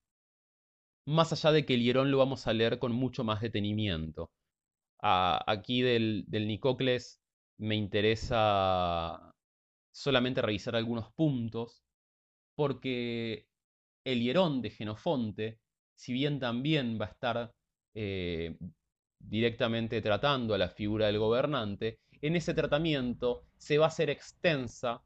[1.08, 4.31] más allá de que el hierón lo vamos a leer con mucho más detenimiento.
[5.01, 7.21] aquí del, del Nicocles
[7.58, 9.34] me interesa
[9.93, 11.84] solamente revisar algunos puntos,
[12.55, 13.47] porque
[14.03, 15.60] el hierón de Genofonte,
[15.95, 17.51] si bien también va a estar
[17.93, 18.58] eh,
[19.19, 25.04] directamente tratando a la figura del gobernante, en ese tratamiento se va a hacer extensa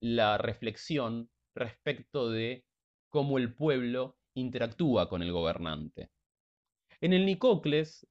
[0.00, 2.64] la reflexión respecto de
[3.08, 6.08] cómo el pueblo interactúa con el gobernante.
[7.00, 8.06] En el Nicocles,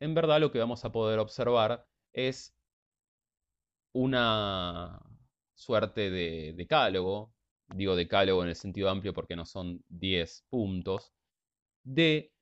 [0.00, 2.56] en verdad lo que vamos a poder observar es
[3.92, 5.00] una
[5.54, 7.32] suerte de decálogo,
[7.68, 11.12] digo decálogo en el sentido amplio porque no son 10 puntos,
[11.84, 12.32] de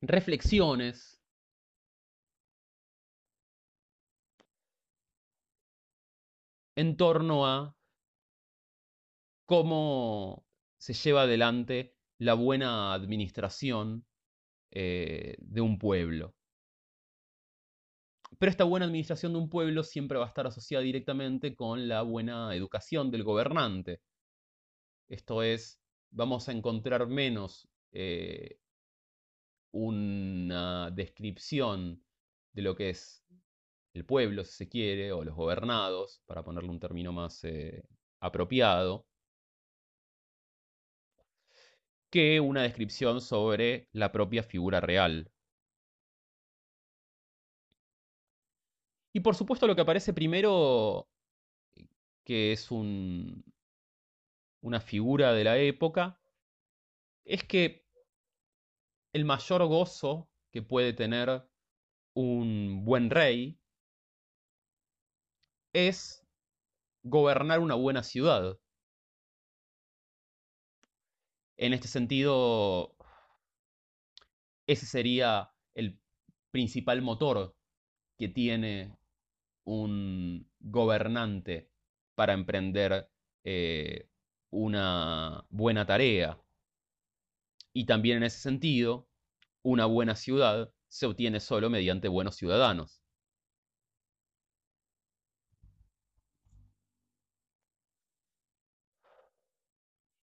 [0.00, 1.19] reflexiones
[6.80, 7.76] en torno a
[9.44, 10.46] cómo
[10.78, 14.06] se lleva adelante la buena administración
[14.70, 16.34] eh, de un pueblo.
[18.38, 22.00] Pero esta buena administración de un pueblo siempre va a estar asociada directamente con la
[22.00, 24.00] buena educación del gobernante.
[25.08, 28.58] Esto es, vamos a encontrar menos eh,
[29.72, 32.02] una descripción
[32.54, 33.22] de lo que es
[33.94, 37.82] el pueblo, si se quiere, o los gobernados, para ponerle un término más eh,
[38.20, 39.06] apropiado,
[42.10, 45.30] que una descripción sobre la propia figura real.
[49.12, 51.08] Y por supuesto lo que aparece primero,
[52.24, 53.44] que es un,
[54.62, 56.20] una figura de la época,
[57.24, 57.84] es que
[59.12, 61.44] el mayor gozo que puede tener
[62.14, 63.59] un buen rey
[65.72, 66.24] es
[67.02, 68.58] gobernar una buena ciudad.
[71.56, 72.96] En este sentido,
[74.66, 75.98] ese sería el
[76.50, 77.54] principal motor
[78.18, 78.96] que tiene
[79.64, 81.70] un gobernante
[82.14, 83.08] para emprender
[83.44, 84.08] eh,
[84.50, 86.40] una buena tarea.
[87.72, 89.08] Y también en ese sentido,
[89.62, 93.00] una buena ciudad se obtiene solo mediante buenos ciudadanos.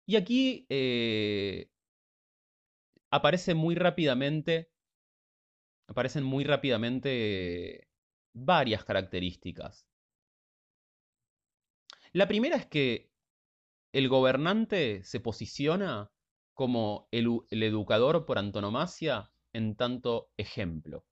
[0.06, 1.68] Y aquí eh,
[3.10, 4.70] aparece muy rápidamente,
[5.88, 7.88] aparecen muy rápidamente
[8.32, 9.84] varias características.
[12.12, 13.10] La primera es que
[13.92, 16.12] el gobernante se posiciona
[16.54, 21.04] como el, el educador por antonomasia en tanto ejemplo.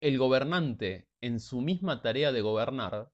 [0.00, 3.12] El gobernante, en su misma tarea de gobernar,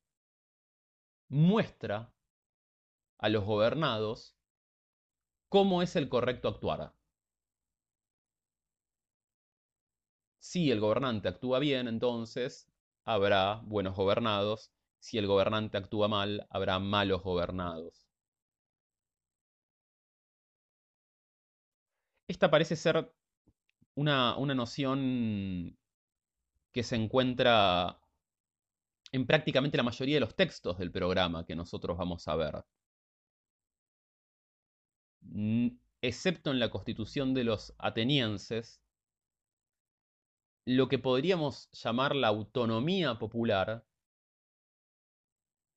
[1.29, 2.14] muestra
[3.19, 4.37] a los gobernados
[5.49, 6.93] cómo es el correcto actuar.
[10.39, 12.71] Si el gobernante actúa bien, entonces
[13.05, 14.71] habrá buenos gobernados.
[15.01, 18.07] Si el gobernante actúa mal, habrá malos gobernados.
[22.29, 23.11] Esta parece ser
[23.97, 25.77] una, una noción
[26.73, 27.99] que se encuentra
[29.13, 32.65] en prácticamente la mayoría de los textos del programa que nosotros vamos a ver.
[36.03, 38.83] Excepto en la constitución de los atenienses,
[40.67, 43.85] lo que podríamos llamar la autonomía popular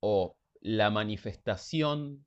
[0.01, 2.25] o la manifestación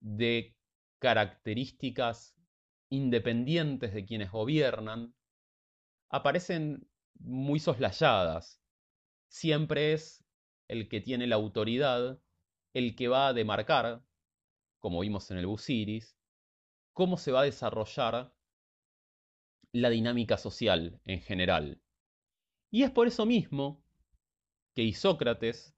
[0.00, 0.56] de
[1.00, 2.34] características
[2.90, 5.14] independientes de quienes gobiernan,
[6.10, 6.88] aparecen
[7.18, 8.60] muy soslayadas.
[9.28, 10.24] Siempre es
[10.68, 12.20] el que tiene la autoridad
[12.74, 14.02] el que va a demarcar,
[14.80, 16.16] como vimos en el Busiris,
[16.94, 18.32] cómo se va a desarrollar
[19.72, 21.82] la dinámica social en general.
[22.70, 23.84] Y es por eso mismo
[24.74, 25.76] que Isócrates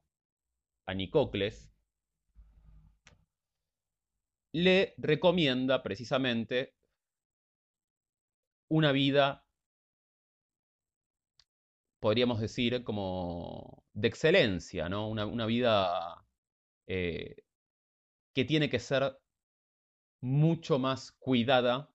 [0.87, 1.73] a Nicocles
[4.53, 6.75] le recomienda precisamente
[8.69, 9.47] una vida,
[12.01, 15.09] podríamos decir, como de excelencia, ¿no?
[15.09, 16.27] Una, vida
[16.87, 17.45] eh,
[18.35, 19.19] que tiene que ser
[20.27, 21.89] mucho más cuidada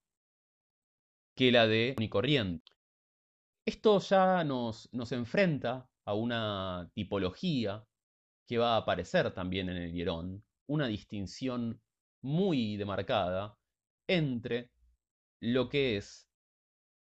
[1.35, 2.71] que la de corriente.
[3.65, 7.85] Esto ya nos, nos enfrenta a una tipología
[8.47, 11.81] que va a aparecer también en el hierón, una distinción
[12.21, 13.57] muy demarcada
[14.07, 14.71] entre
[15.41, 16.29] lo que es,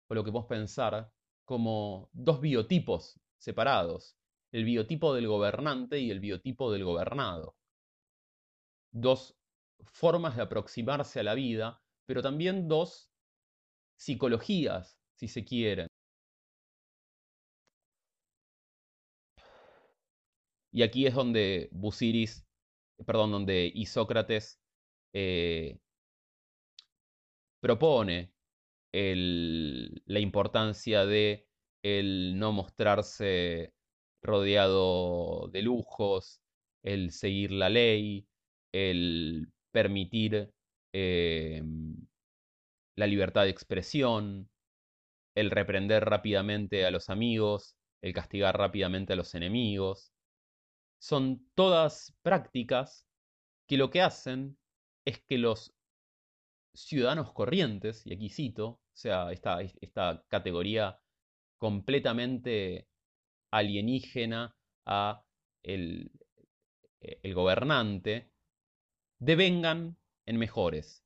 [0.09, 1.13] o lo que podemos pensar,
[1.45, 4.17] como dos biotipos separados,
[4.51, 7.55] el biotipo del gobernante y el biotipo del gobernado.
[8.93, 9.40] Dos
[9.87, 13.11] formas de aproximarse a la vida, pero también dos
[13.97, 15.89] psicologías, si se quieren.
[20.73, 22.47] Y aquí es donde Busiris,
[23.05, 24.61] perdón, donde Isócrates
[25.13, 25.79] eh,
[27.61, 28.33] propone
[28.93, 31.47] la importancia de
[31.83, 33.73] el no mostrarse
[34.23, 36.41] rodeado de lujos,
[36.83, 38.27] el seguir la ley,
[38.73, 40.51] el permitir
[40.93, 41.97] em,
[42.97, 44.51] la libertad de expresión,
[45.35, 50.13] el reprender rápidamente a los amigos, el castigar rápidamente a los enemigos,
[51.01, 53.07] son todas prácticas
[53.69, 54.59] que lo que hacen
[55.07, 55.73] es que los
[56.75, 60.99] ciudadanos corrientes, y aquí cito, o sea, esta, esta categoría
[61.59, 62.87] completamente
[63.51, 64.55] alienígena
[64.87, 65.23] a
[65.63, 66.11] el,
[67.01, 68.31] el gobernante,
[69.21, 69.97] devengan
[70.27, 71.05] en mejores.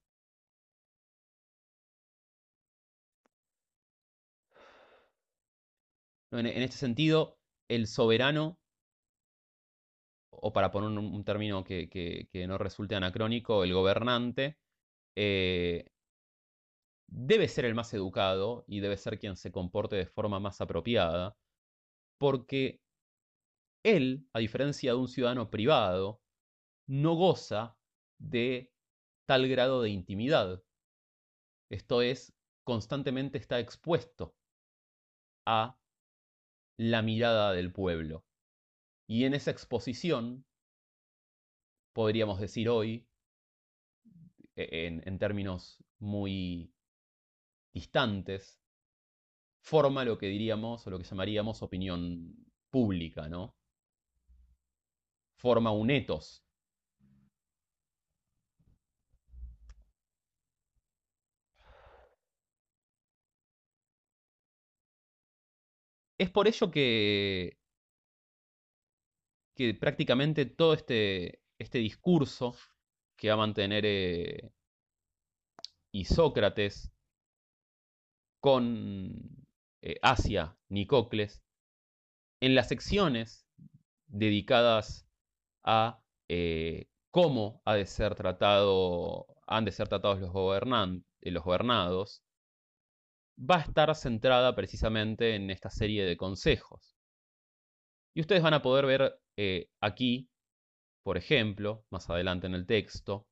[6.33, 7.39] En, este sentido,
[7.69, 8.59] el soberano
[10.31, 14.59] o para poner un, término que, no resulte anacrónico, el gobernante,
[15.17, 15.87] eh,
[17.09, 21.37] debe ser el más educado y debe ser quien se comporte de forma más apropiada,
[22.19, 22.81] porque
[23.85, 26.21] él, a diferencia de un ciudadano privado,
[26.87, 27.77] no goza
[28.19, 28.73] de
[29.27, 30.63] tal grado de intimidad.
[31.71, 32.35] Esto es,
[32.65, 34.37] constantemente está expuesto
[35.47, 35.79] a
[36.77, 38.25] la mirada del pueblo.
[39.07, 40.45] Y en esa exposición,
[41.93, 43.07] podríamos decir hoy,
[44.57, 46.73] e-, en, términos muy
[47.73, 48.61] distantes,
[49.61, 52.35] forma lo que diríamos o lo que llamaríamos opinión
[52.71, 53.57] pública, ¿no?
[55.37, 56.44] Forma un etos.
[66.25, 67.59] Es por ello que
[69.79, 72.57] prácticamente todo este, este discurso
[73.15, 74.51] que va a mantener eh,
[75.93, 76.91] Isócrates
[78.41, 79.47] con
[79.83, 81.43] eh, Asia, Nicocles,
[82.41, 83.47] en las secciones
[84.07, 85.07] dedicadas
[85.63, 92.24] a eh, cómo ha de ser tratado, han de ser tratados los gobernados,
[93.39, 96.97] va a estar centrada precisamente en esta serie de consejos.
[98.15, 100.29] Y ustedes van a poder ver eh, aquí,
[101.03, 103.27] por ejemplo, más adelante en el texto,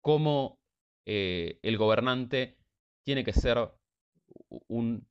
[0.00, 0.60] cómo
[1.06, 2.58] eh, el gobernante
[3.04, 3.58] tiene que ser
[4.68, 5.08] un,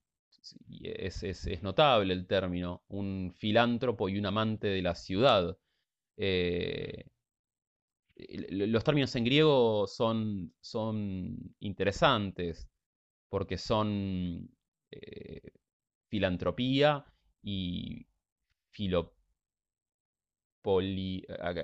[0.82, 5.58] es, es, notable el término, un filántropo y un amante de la ciudad.
[6.18, 7.06] Eh,
[8.52, 12.70] los términos en griego son, son interesantes
[13.34, 14.48] porque son
[14.92, 15.54] eh,
[16.08, 17.04] filantropía
[17.42, 18.06] y
[18.70, 19.16] filopoli,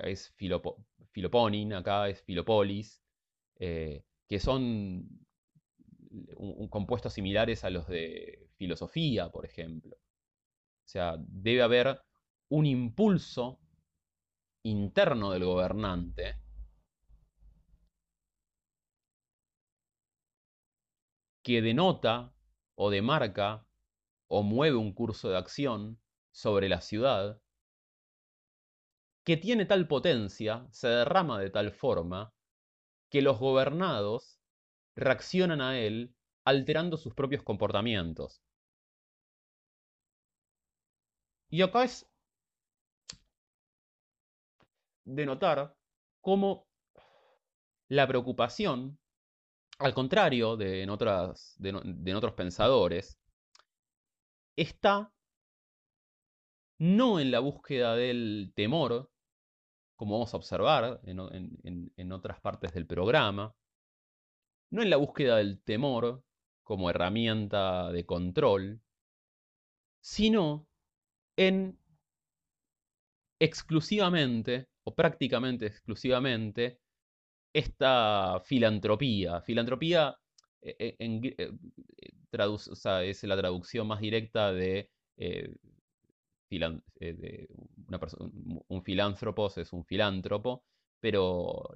[0.02, 0.34] es
[1.12, 3.00] filoponin, acá es filopolis,
[3.60, 5.08] eh, que son
[6.70, 9.94] compuestos similares a los de filosofía, por ejemplo.
[9.94, 12.00] O sea, debe haber
[12.48, 13.60] un impulso
[14.64, 16.34] interno del gobernante
[21.50, 22.32] que denota
[22.76, 23.66] o demarca
[24.28, 27.42] o mueve un curso de acción sobre la ciudad
[29.24, 32.32] que tiene tal potencia, se derrama de tal forma,
[33.10, 34.38] que los gobernados
[34.94, 38.40] reaccionan a él alterando sus propios comportamientos.
[41.48, 42.08] Y acá es
[45.04, 45.76] de notar
[46.20, 46.68] cómo
[47.88, 49.00] la preocupación,
[49.80, 53.18] al contrario de en, otras, de, en otros pensadores,
[54.56, 55.12] está
[56.78, 59.10] no en la búsqueda del temor,
[59.96, 63.54] como vamos a observar en, en, otras partes del programa,
[64.70, 66.22] no en la búsqueda del temor
[66.62, 68.82] como herramienta de control,
[70.02, 70.66] sino
[71.36, 71.78] en
[73.38, 76.80] exclusivamente o prácticamente exclusivamente
[77.52, 79.40] esta filantropía.
[79.42, 80.16] Filantropía
[80.62, 81.52] eh, eh, eh,
[83.04, 84.90] es la traducción más directa de,
[88.68, 90.64] un filántropo es un filántropo,
[91.00, 91.70] pero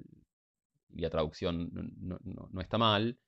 [0.96, 1.70] la traducción
[2.00, 3.18] no está mal,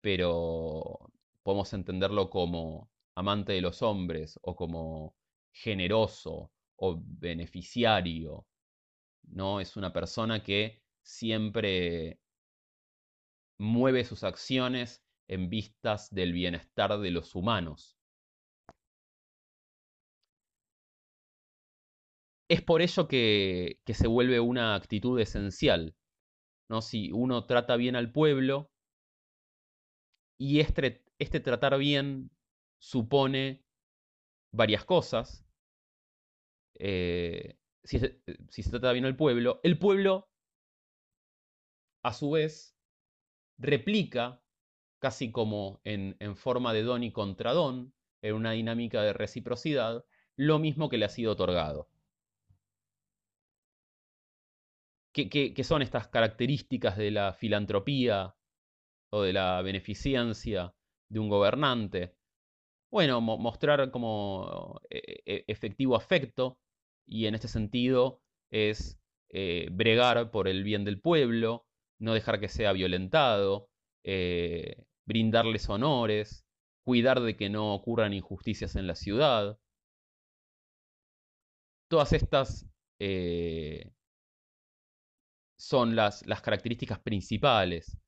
[0.00, 1.10] pero
[1.42, 5.16] podemos entenderlo como amante de los hombres o como
[5.52, 8.46] generoso o beneficiario
[9.32, 9.60] ¿no?
[9.60, 12.20] Es una persona que siempre
[13.58, 17.96] mueve sus acciones en vistas del bienestar de los humanos.
[22.50, 25.94] Es por ello que, se vuelve una actitud esencial.
[26.70, 26.82] ¿no?
[26.82, 28.70] Si uno trata bien al pueblo
[30.38, 32.30] y este, este tratar bien
[32.80, 33.64] supone
[34.52, 35.44] varias cosas,
[36.78, 40.28] eh, si se, trata bien al pueblo, el pueblo,
[42.02, 42.76] a su vez,
[43.58, 44.40] replica,
[44.98, 47.92] casi como en, forma de don y contra don,
[48.22, 50.04] en una dinámica de reciprocidad,
[50.36, 51.88] lo mismo que le ha sido otorgado.
[55.12, 58.36] ¿Qué, son estas características de la filantropía
[59.10, 60.74] o de la beneficencia
[61.08, 62.14] de un gobernante?
[62.90, 66.58] Bueno, mostrar como eh, eh, efectivo afecto
[67.06, 71.67] y en este sentido es eh, bregar por el bien del pueblo,
[71.98, 73.68] no dejar que sea violentado,
[74.04, 76.44] eh, brindarles honores,
[76.84, 79.58] cuidar de que no ocurran injusticias en la ciudad.
[81.90, 82.66] Todas estas
[83.00, 83.92] eh,
[85.58, 87.98] son las, las, características principales,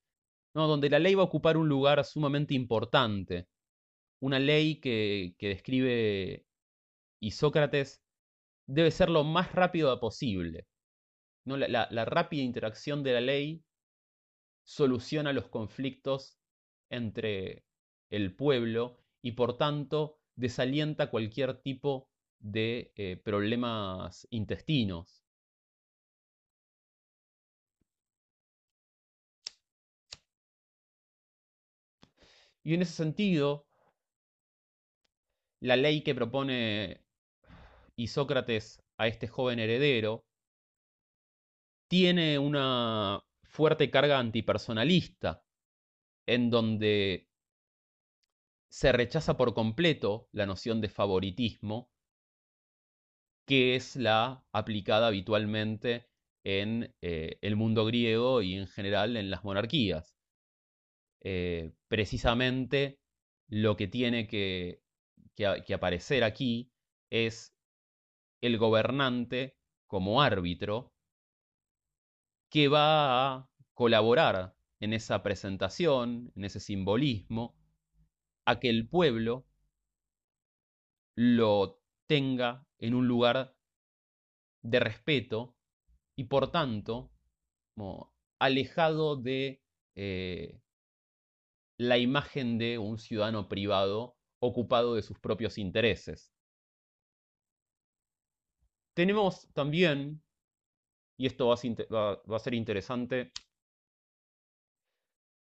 [0.54, 0.66] ¿no?
[0.68, 3.48] donde la ley va a ocupar un lugar sumamente importante.
[4.20, 6.46] Una ley que, que describe
[7.20, 8.02] Isócrates
[8.66, 10.66] debe ser lo más rápido posible.
[11.44, 11.56] ¿no?
[11.56, 13.62] La, rápida interacción de la ley
[14.70, 16.38] soluciona los conflictos
[16.90, 17.64] entre
[18.08, 22.08] el pueblo y por tanto desalienta cualquier tipo
[22.38, 25.24] de eh, problemas intestinos.
[32.62, 33.66] Y en ese sentido,
[35.60, 37.00] la ley que propone
[37.96, 40.24] y Sócrates a este joven heredero,
[41.88, 45.44] tiene una fuerte carga antipersonalista,
[46.26, 47.28] en donde
[48.70, 51.90] se rechaza por completo la noción de favoritismo,
[53.46, 56.08] que es la aplicada habitualmente
[56.44, 60.16] en eh, el mundo griego y en general en las monarquías.
[61.22, 63.00] Eh, precisamente
[63.48, 64.80] lo que tiene que,
[65.34, 66.70] que aparecer aquí
[67.10, 67.52] es
[68.40, 69.56] el gobernante
[69.88, 70.94] como árbitro
[72.50, 77.56] que va a colaborar en esa presentación, en ese simbolismo,
[78.44, 79.46] a que el pueblo
[81.14, 83.54] lo tenga en un lugar
[84.62, 85.56] de respeto
[86.16, 87.10] y por tanto
[88.38, 89.62] alejado de
[89.94, 90.60] eh,
[91.78, 96.32] la imagen de un ciudadano privado ocupado de sus propios intereses.
[98.94, 100.22] Tenemos también,
[101.20, 103.30] y esto va a, ser interesante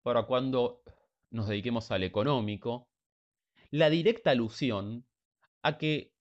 [0.02, 0.82] para cuando
[1.30, 2.88] nos dediquemos al económico,
[3.70, 5.06] la directa alusión
[5.62, 6.14] a que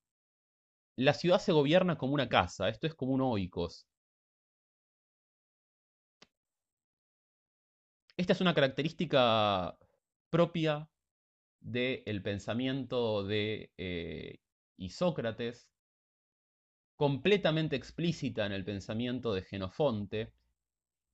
[0.97, 3.87] la ciudad se gobierna como una casa, esto es como un oikos.
[8.17, 9.77] Esta es una característica
[10.29, 10.89] propia
[11.61, 14.39] del pensamiento de eh,
[14.75, 15.69] Isócrates,
[16.99, 20.33] completamente explícita en el pensamiento de Genofonte,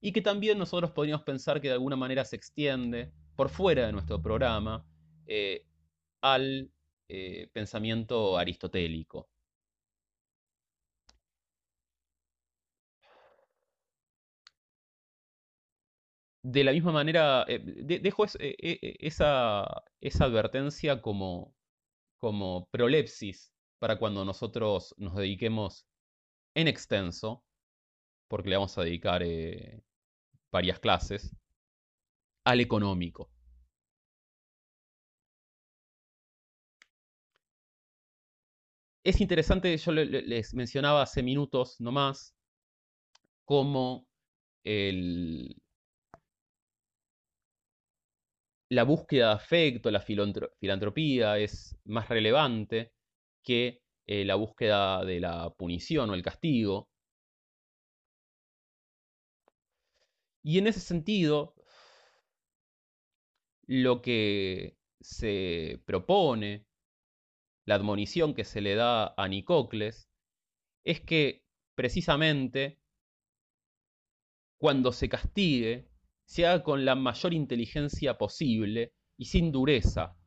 [0.01, 3.93] y que también nosotros podríamos pensar que de alguna manera se extiende por fuera de
[3.93, 4.83] nuestro programa
[5.27, 5.65] eh,
[6.21, 6.71] al
[7.09, 9.29] eh, pensamiento aristotélico.
[16.43, 17.59] de la misma manera, eh,
[18.01, 19.63] dejo eh, esa,
[20.19, 21.55] advertencia como,
[22.19, 25.85] como prolepsis para cuando nosotros nos dediquemos
[26.55, 27.43] en extenso,
[28.27, 29.23] porque le vamos a dedicar
[30.51, 31.35] varias clases,
[32.45, 33.29] al económico.
[39.03, 42.35] Es interesante, yo les mencionaba hace minutos nomás,
[43.45, 44.07] cómo
[48.69, 52.94] la búsqueda de afecto, la filantropía es más relevante
[53.45, 56.89] que eh, la búsqueda de la punición o el castigo.
[60.43, 61.55] Y en ese sentido,
[63.67, 66.65] lo que se propone,
[67.65, 70.09] la admonición que se le da a Nicocles,
[70.83, 71.43] es que
[71.75, 72.79] precisamente
[74.57, 75.87] cuando se castigue,
[76.25, 80.17] se haga con la mayor inteligencia posible y sin dureza.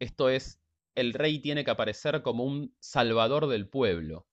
[0.00, 0.60] Esto es,
[0.96, 4.26] el rey tiene que aparecer como un salvador del pueblo.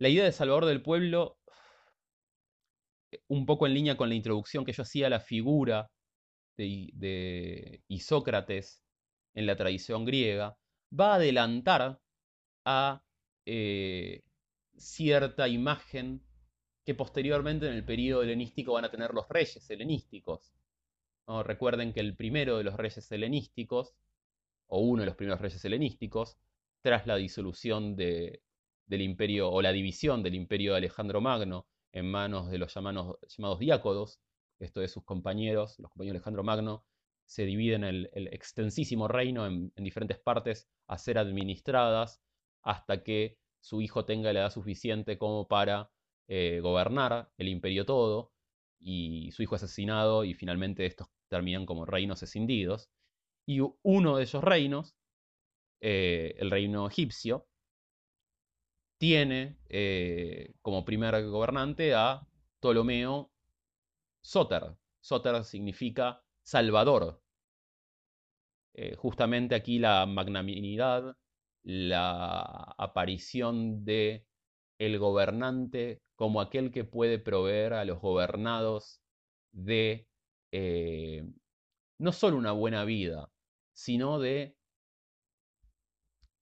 [0.00, 1.38] La idea de salvador del pueblo,
[3.28, 5.90] un poco en línea con la introducción que yo hacía a la figura
[6.56, 8.82] de, de Isócrates
[9.34, 10.56] en la tradición griega,
[10.98, 12.00] va a adelantar
[12.64, 13.02] a
[13.46, 14.22] eh,
[14.76, 16.22] cierta imagen
[16.88, 20.54] que posteriormente en el periodo helenístico van a tener los reyes helenísticos.
[21.44, 23.94] Recuerden que el primero de los reyes helenísticos,
[24.68, 26.38] o uno de los primeros reyes helenísticos,
[26.80, 28.40] tras la disolución del
[28.88, 33.58] imperio o la división del imperio de Alejandro Magno en manos de los llamados, llamados
[33.58, 34.22] diácodos,
[34.58, 36.86] esto de sus compañeros, los compañeros de Alejandro Magno,
[37.26, 42.22] se dividen el, el extensísimo reino en, en diferentes partes a ser administradas
[42.62, 45.90] hasta que su hijo tenga la edad suficiente como para
[46.28, 48.32] eh, gobernar el imperio todo,
[48.78, 52.90] y su hijo es asesinado y finalmente estos terminan como reinos escindidos.
[53.46, 54.94] Y uno de esos reinos,
[55.80, 57.48] eh, el reino egipcio,
[58.98, 62.26] tiene eh, como primer gobernante a
[62.60, 63.30] Ptolomeo
[64.22, 64.76] Soter.
[65.00, 67.22] Soter significa salvador.
[68.96, 71.16] justamente aquí la magnanimidad
[71.68, 74.27] la aparición de
[74.78, 79.00] el gobernante como aquel que puede proveer a los gobernados
[79.52, 80.08] de
[80.52, 81.24] eh,
[81.98, 83.30] no solo una buena vida,
[83.72, 84.56] sino de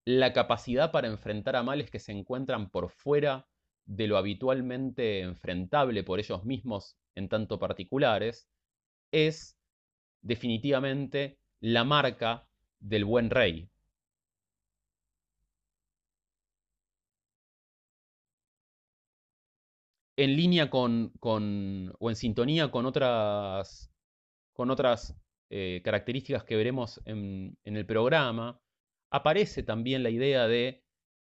[0.05, 3.49] la capacidad para enfrentar a males que se encuentran por fuera
[3.87, 8.49] de lo habitualmente enfrentable por ellos mismos en tanto particulares,
[9.13, 9.57] es
[10.23, 13.71] definitivamente la marca del buen rey,
[20.17, 23.93] en línea con, o en sintonía con otras,
[24.55, 25.15] con otras
[25.51, 28.61] eh, características que veremos en, en, el programa,
[29.11, 30.83] aparece también la idea de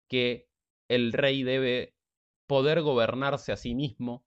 [0.09, 0.49] que
[0.89, 1.95] el rey debe
[2.47, 4.25] poder gobernarse a sí mismo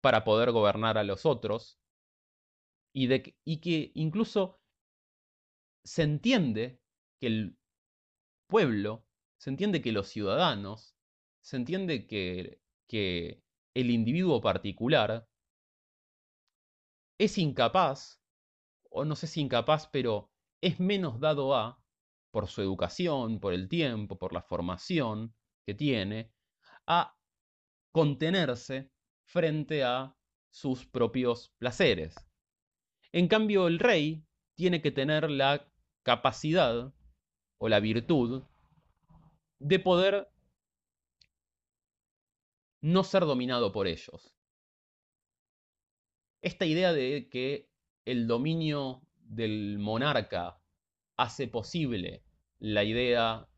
[0.00, 1.78] para poder gobernar a los otros
[2.94, 4.60] y, de, y que incluso
[5.84, 6.80] se entiende
[7.20, 7.58] que el
[8.48, 9.04] pueblo,
[9.38, 10.96] se entiende que los ciudadanos,
[11.42, 13.42] se entiende que, que
[13.74, 15.28] el individuo particular
[17.18, 18.20] es incapaz,
[18.90, 21.82] o no sé si incapaz, pero es menos dado a,
[22.30, 25.34] por su educación, por el tiempo, por la formación
[25.66, 26.32] que tiene,
[26.86, 27.16] a
[27.92, 28.90] contenerse
[29.24, 30.16] frente a
[30.50, 32.14] sus propios placeres.
[33.12, 34.24] En cambio, el rey
[34.56, 35.70] tiene que tener la
[36.02, 36.92] capacidad
[37.58, 38.44] o la virtud
[39.58, 40.28] de poder
[42.80, 44.34] no ser dominado por ellos.
[46.42, 47.68] Esta idea de que
[48.04, 50.60] el dominio del monarca
[51.16, 52.22] hace posible
[52.60, 53.48] la idea,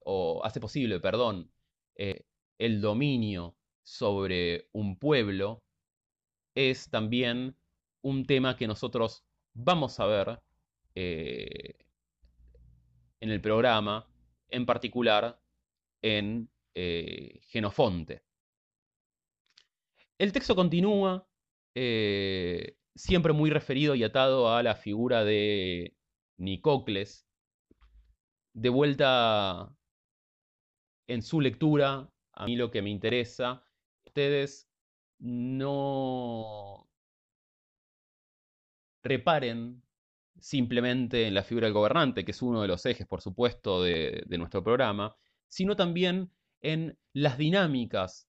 [0.00, 1.50] o hace posible, perdón,
[1.96, 2.26] eh,
[2.58, 5.62] el dominio sobre un pueblo,
[6.54, 7.56] es también
[8.02, 9.24] un tema que nosotros
[9.54, 10.40] vamos a ver
[10.94, 11.74] eh,
[13.20, 14.06] en el programa,
[14.48, 15.40] en particular
[16.02, 18.22] en eh, Genofonte.
[20.18, 21.26] El texto continúa,
[21.74, 25.96] eh, siempre muy referido y atado a la figura de
[26.38, 27.26] Nicocles,
[28.54, 29.74] de vuelta
[31.08, 33.64] en su lectura, a mí lo que me interesa,
[34.06, 34.68] ustedes
[35.18, 36.88] no
[39.02, 39.82] reparen
[40.38, 44.24] simplemente en la figura del gobernante, que es uno de los ejes, por supuesto, de,
[44.38, 45.16] nuestro programa,
[45.48, 48.28] sino también en las dinámicas,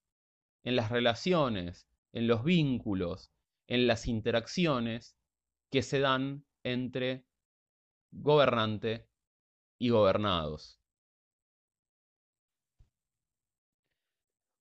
[0.65, 3.31] en las relaciones, en los vínculos,
[3.67, 5.15] en las interacciones
[5.71, 7.25] que se dan entre
[8.11, 9.07] gobernante
[9.79, 10.79] y gobernados.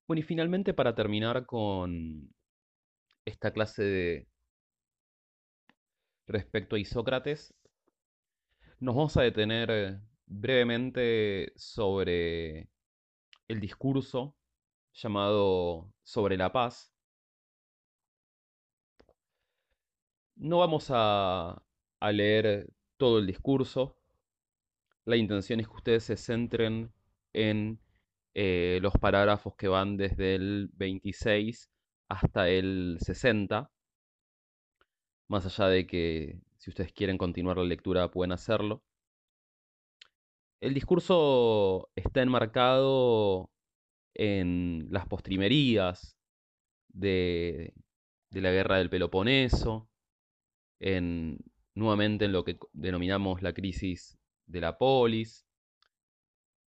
[0.07, 2.31] Bueno, y finalmente para terminar con
[3.25, 4.27] esta clase de
[6.27, 7.55] respecto a Isócrates,
[8.79, 12.69] nos vamos a detener brevemente sobre
[13.47, 14.35] el discurso
[14.95, 16.91] llamado Sobre la paz.
[20.35, 21.61] No vamos a,
[22.01, 22.67] leer
[22.97, 23.97] todo el discurso.
[25.05, 26.91] La intención es que ustedes se centren
[27.33, 27.79] en
[28.33, 31.69] eh, los parágrafos que van desde el 26
[32.09, 33.71] hasta el 60
[35.27, 38.83] más allá de que si ustedes quieren continuar la lectura pueden hacerlo.
[40.61, 43.49] El discurso está enmarcado
[44.15, 46.17] en las postrimerías
[46.89, 47.73] de,
[48.31, 49.89] la guerra del Peloponeso,
[50.79, 51.37] en,
[51.75, 55.45] nuevamente en lo que denominamos la crisis de la polis,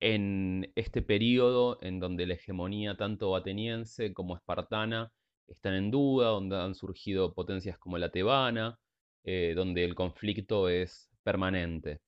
[0.00, 5.12] en este periodo en donde la hegemonía tanto ateniense como espartana
[5.46, 8.78] están en duda, donde han surgido potencias como la tebana,
[9.24, 12.00] eh, donde el conflicto es permanente.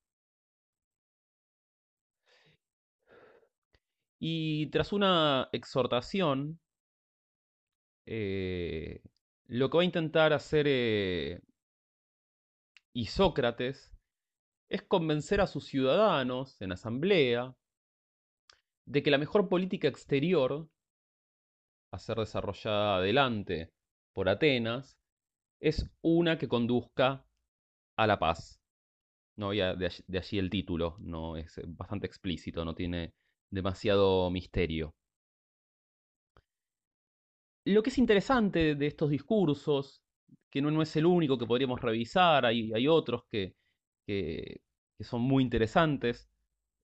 [4.27, 6.59] Y tras una exhortación,
[8.07, 9.03] eh,
[9.49, 11.43] lo que va a intentar hacer eh,
[12.95, 13.93] Isócrates
[14.71, 17.55] es convencer a sus ciudadanos en asamblea
[18.87, 20.71] de que la mejor política exterior
[21.93, 23.75] a ser desarrollada adelante
[24.15, 24.97] por Atenas
[25.61, 27.27] es una que conduzca
[27.99, 28.59] a la paz.
[29.37, 33.13] No, de, allí, el título, no es bastante explícito, no tiene
[33.55, 34.95] demasiado misterio.
[37.67, 40.03] Lo que es interesante de estos discursos,
[40.51, 43.55] que no, es el único que podríamos revisar, hay, otros que,
[45.01, 46.29] son muy interesantes,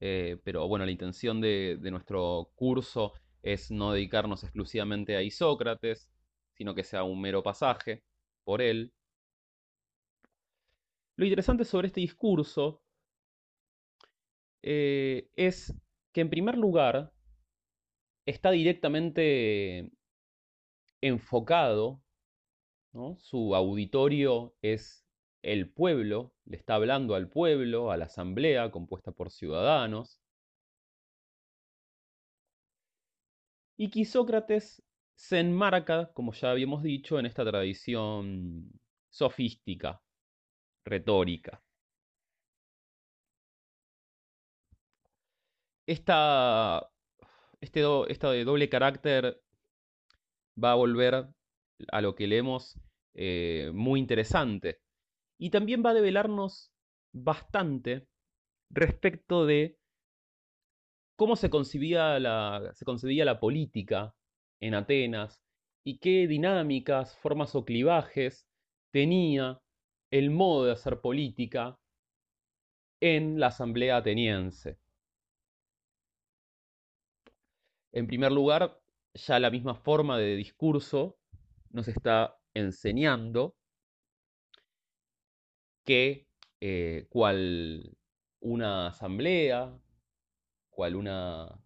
[0.00, 3.12] eh, pero bueno, la intención de, de nuestro curso
[3.42, 6.10] es no dedicarnos exclusivamente a Isócrates,
[6.54, 8.02] sino que sea un mero pasaje
[8.44, 8.92] por él.
[11.16, 12.82] Lo interesante sobre este discurso
[14.62, 15.74] eh, es
[16.12, 17.12] que en primer lugar
[18.26, 19.90] está directamente
[21.00, 22.02] enfocado,
[23.18, 25.06] su auditorio es
[25.42, 30.20] el pueblo, le está hablando al pueblo, a la asamblea compuesta por ciudadanos,
[33.76, 34.82] y que Sócrates
[35.14, 38.70] se enmarca, como ya habíamos dicho, en esta tradición
[39.08, 40.02] sofística,
[40.84, 41.62] retórica.
[45.91, 46.88] Esta,
[47.61, 49.43] este, doble carácter
[50.62, 51.26] va a volver
[51.91, 52.78] a lo que leemos
[53.14, 54.78] eh, muy interesante.
[55.36, 56.70] Y también va a develarnos
[57.12, 58.07] bastante
[58.70, 59.80] respecto de
[61.16, 64.14] cómo se concebía la, se concebía la política
[64.61, 65.43] en Atenas
[65.84, 68.47] y qué dinámicas, formas o clivajes
[68.93, 69.61] tenía
[70.12, 71.80] el modo de hacer política
[73.01, 74.78] en la asamblea ateniense.
[77.93, 78.80] En primer lugar,
[79.14, 81.18] ya la misma forma de discurso
[81.70, 83.57] nos está enseñando
[85.84, 86.28] que
[86.61, 87.97] eh, cual
[88.41, 89.78] una asamblea
[90.80, 91.61] cual una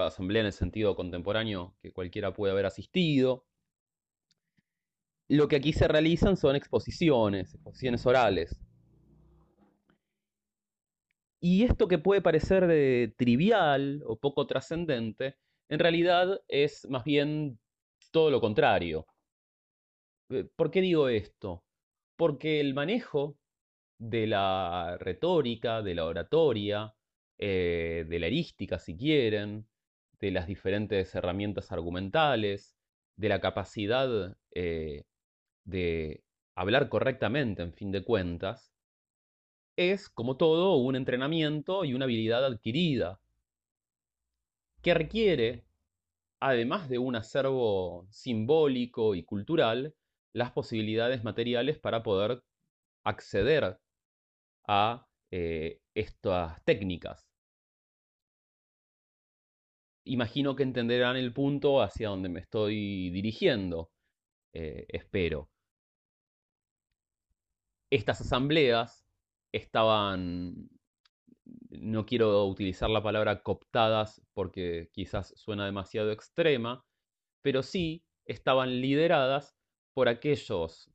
[0.00, 3.44] asamblea en el sentido contemporáneo que cualquiera puede haber asistido.
[5.28, 8.58] Lo que aquí se realizan son exposiciones, exposiciones orales.
[11.46, 15.36] Y esto que puede parecer de trivial o poco trascendente,
[15.68, 17.60] en realidad es más bien
[18.12, 19.06] todo lo contrario.
[20.30, 21.62] Eh, ¿Por qué digo esto?
[22.16, 23.36] Porque el manejo
[23.98, 26.94] de la retórica, de la oratoria,
[27.36, 29.68] eh, de la erística, si quieren,
[30.20, 32.74] de las diferentes herramientas argumentales,
[33.16, 35.04] de la capacidad eh,
[35.64, 36.24] de
[36.56, 38.73] hablar correctamente, en fin de cuentas,
[39.76, 43.20] es, como todo, un entrenamiento y una habilidad adquirida,
[44.82, 45.64] que requiere,
[46.40, 49.94] además de un acervo simbólico y cultural,
[50.34, 52.42] las posibilidades materiales para poder
[53.04, 53.78] acceder
[54.66, 57.26] a eh, estas técnicas.
[60.06, 63.90] Imagino que entenderán el punto hacia donde me estoy dirigiendo,
[64.52, 65.48] eh, espero.
[67.90, 69.03] Estas asambleas
[69.56, 70.68] estaban,
[71.70, 76.84] no quiero utilizar la palabra cooptadas porque quizás suena demasiado extrema,
[77.42, 79.56] pero sí estaban lideradas
[79.94, 80.90] por aquellos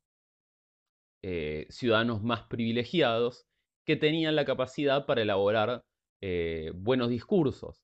[1.22, 3.46] eh, ciudadanos más privilegiados
[3.86, 5.84] que tenían la capacidad para elaborar
[6.22, 7.82] eh, buenos discursos.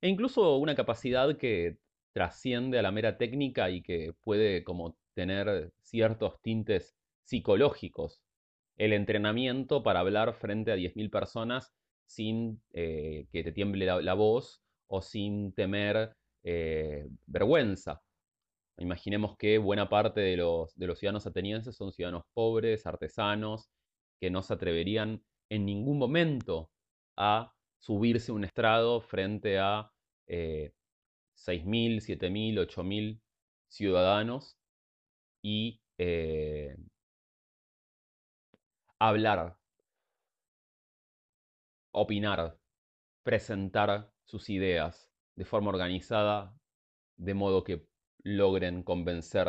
[0.00, 1.78] E incluso una capacidad que
[2.12, 8.20] trasciende a la mera técnica y que puede como tener ciertos tintes psicológicos.
[8.80, 11.72] El entrenamiento para hablar frente a 10.000 personas
[12.06, 16.16] sin eh, que te tiemble la, voz o sin temer
[17.26, 18.00] vergüenza.
[18.78, 23.68] Imaginemos que buena parte de los, de los ciudadanos atenienses son ciudadanos pobres, artesanos,
[24.18, 26.70] que no se atreverían en ningún momento
[27.18, 29.90] a subirse un estrado frente a
[30.26, 30.72] eh,
[31.36, 33.20] 6.000, 7.000, 8.000
[33.68, 34.56] ciudadanos
[35.42, 36.76] y eh,
[39.00, 39.58] hablar,
[41.90, 42.60] opinar,
[43.24, 46.56] presentar sus ideas de forma organizada,
[47.16, 47.88] de modo que
[48.22, 49.48] logren convencer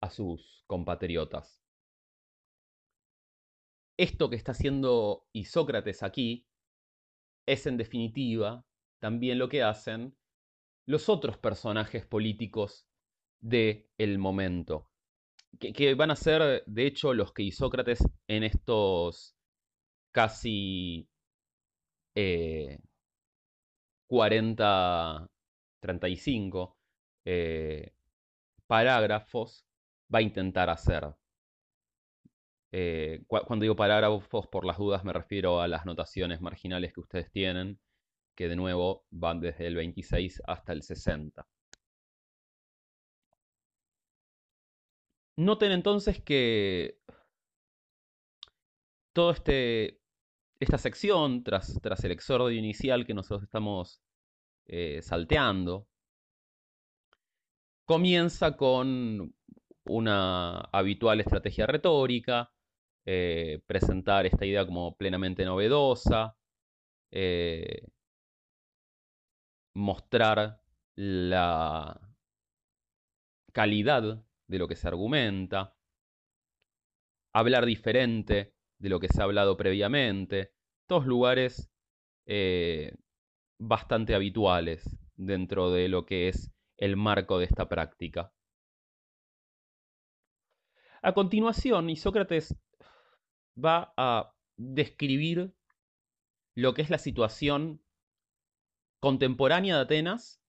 [0.00, 1.62] a sus compatriotas.
[3.98, 6.46] Esto que está haciendo Isócrates aquí
[7.46, 8.64] es en definitiva
[8.98, 10.16] también lo que hacen
[10.86, 12.88] los otros personajes políticos
[13.40, 14.87] del el momento,
[15.58, 19.34] que, van a ser de hecho los que Isócrates en estos
[20.12, 21.08] casi
[24.06, 25.28] 40, eh,
[25.80, 26.76] 35
[27.24, 27.92] eh,
[28.66, 29.64] parágrafos
[30.12, 31.14] va a intentar hacer.
[32.70, 37.30] Eh, cuando digo parágrafos, por las dudas me refiero a las notaciones marginales que ustedes
[37.30, 37.78] tienen,
[38.34, 41.46] que de nuevo van desde el 26 hasta el 60.
[45.38, 46.98] Noten entonces que
[49.12, 50.00] toda este,
[50.60, 54.02] esta sección, tras, tras, el exordio inicial que nosotros estamos
[54.66, 55.86] eh, salteando,
[57.88, 59.34] Comienza con
[59.84, 62.52] una habitual estrategia retórica,
[63.06, 66.36] eh, presentar esta idea como plenamente novedosa,
[67.10, 67.88] eh,
[69.74, 70.60] mostrar
[70.96, 71.98] la
[73.52, 75.76] calidad de lo que se argumenta,
[77.32, 80.52] hablar diferente de lo que se ha hablado previamente,
[80.86, 81.70] todos lugares
[82.26, 82.96] eh,
[83.58, 88.32] bastante habituales dentro de lo que es el marco de esta práctica.
[91.02, 92.56] A continuación, Isócrates
[93.56, 95.54] va a describir
[96.56, 97.82] lo que es la situación
[99.00, 100.40] contemporánea de Atenas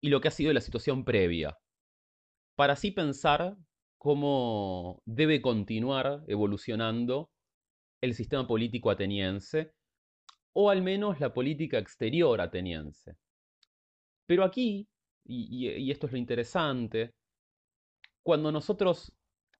[0.00, 1.59] y lo que ha sido la situación previa,
[2.60, 3.56] para así pensar
[3.96, 7.30] cómo debe continuar evolucionando
[8.02, 9.72] el sistema político ateniense,
[10.52, 13.16] o al menos la política exterior ateniense.
[14.26, 14.86] Pero aquí
[15.24, 17.14] y, esto es lo interesante,
[18.22, 19.10] cuando nosotros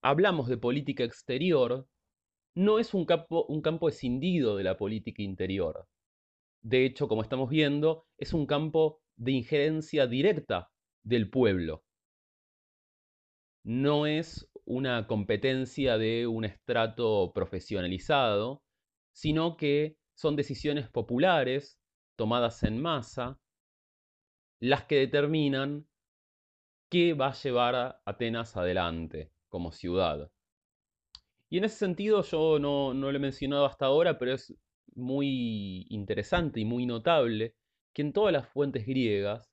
[0.02, 1.86] hablamos de política exterior,
[2.54, 5.86] no es un campo, un campo escindido de la política interior.
[6.62, 10.68] De hecho, como estamos viendo, es un campo de injerencia directa
[11.02, 11.82] del pueblo.
[13.62, 18.62] No es una competencia de un estrato profesionalizado,
[19.12, 21.78] sino que son decisiones populares
[22.16, 23.38] tomadas en masa
[24.60, 25.86] las que determinan
[26.90, 30.30] qué va a llevar a Atenas adelante como ciudad.
[31.48, 34.54] Y en ese sentido yo no, no lo he mencionado hasta ahora, pero es
[34.94, 37.54] muy interesante y muy notable
[37.92, 39.50] que en todas las fuentes griegas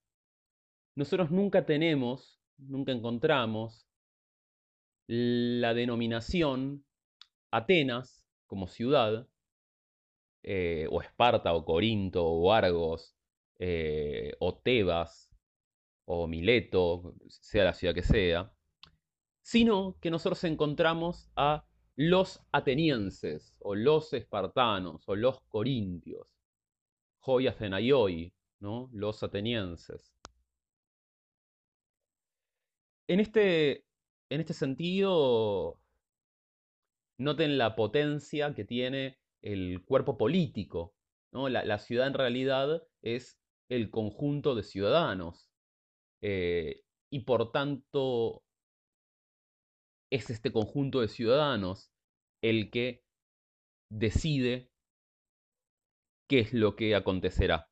[0.95, 3.86] nosotros nunca tenemos, nunca encontramos
[5.07, 6.85] la denominación
[7.51, 9.27] Atenas como ciudad,
[10.43, 13.15] eh, o Esparta, o Corinto, o Argos,
[13.59, 15.29] eh, o Tebas,
[16.05, 18.53] o Mileto, sea la ciudad que sea,
[19.41, 26.27] sino que nosotros encontramos a los atenienses, o los espartanos, o los corintios,
[27.19, 28.89] Joya Zenaioi, ¿no?
[28.93, 30.13] los atenienses.
[33.07, 33.86] En este,
[34.29, 35.79] en este sentido,
[37.19, 40.93] noten la potencia que tiene el cuerpo político.
[41.31, 41.49] ¿no?
[41.49, 45.49] La, ciudad en realidad es el conjunto de ciudadanos.
[46.21, 48.43] Eh, y por tanto,
[50.11, 51.91] es este conjunto de ciudadanos
[52.41, 53.03] el que
[53.89, 54.69] decide
[56.29, 57.69] qué es lo que acontecerá.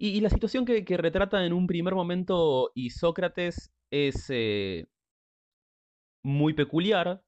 [0.00, 4.86] Y, la situación que, retrata en un primer momento Isócrates es eh,
[6.22, 7.22] muy peculiar.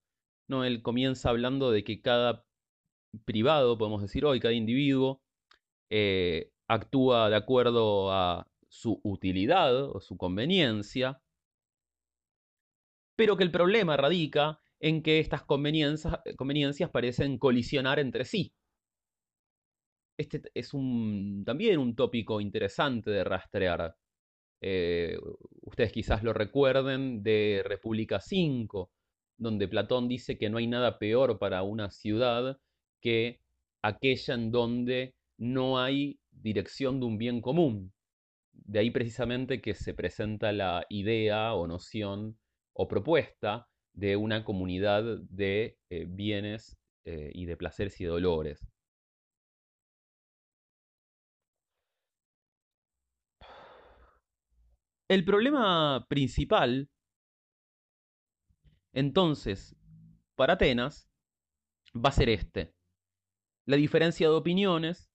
[0.48, 0.64] ¿no?
[0.64, 2.44] Él comienza hablando de que cada
[3.24, 5.22] privado, podemos decir hoy, cada individuo,
[5.90, 11.20] eh, actúa de acuerdo a su utilidad o su conveniencia,
[13.16, 18.54] pero que el problema radica en que estas conveniencias, conveniencias parecen colisionar entre sí.
[20.18, 23.96] Este es un, también un tópico interesante de rastrear.
[24.60, 25.18] Eh,
[25.62, 28.90] ustedes quizás lo recuerden de República 5,
[29.38, 32.58] donde Platón dice que no hay nada peor para una ciudad
[33.00, 33.40] que
[33.82, 37.92] aquella en donde no hay dirección de un bien común.
[38.52, 42.38] De ahí precisamente que se presenta la idea o noción
[42.74, 48.69] o propuesta de una comunidad de eh, bienes eh, y de placeres y dolores.
[55.10, 56.88] El problema principal,
[58.92, 59.74] entonces,
[60.36, 61.10] para Atenas,
[61.96, 62.72] va a ser este.
[63.66, 65.10] La diferencia de opiniones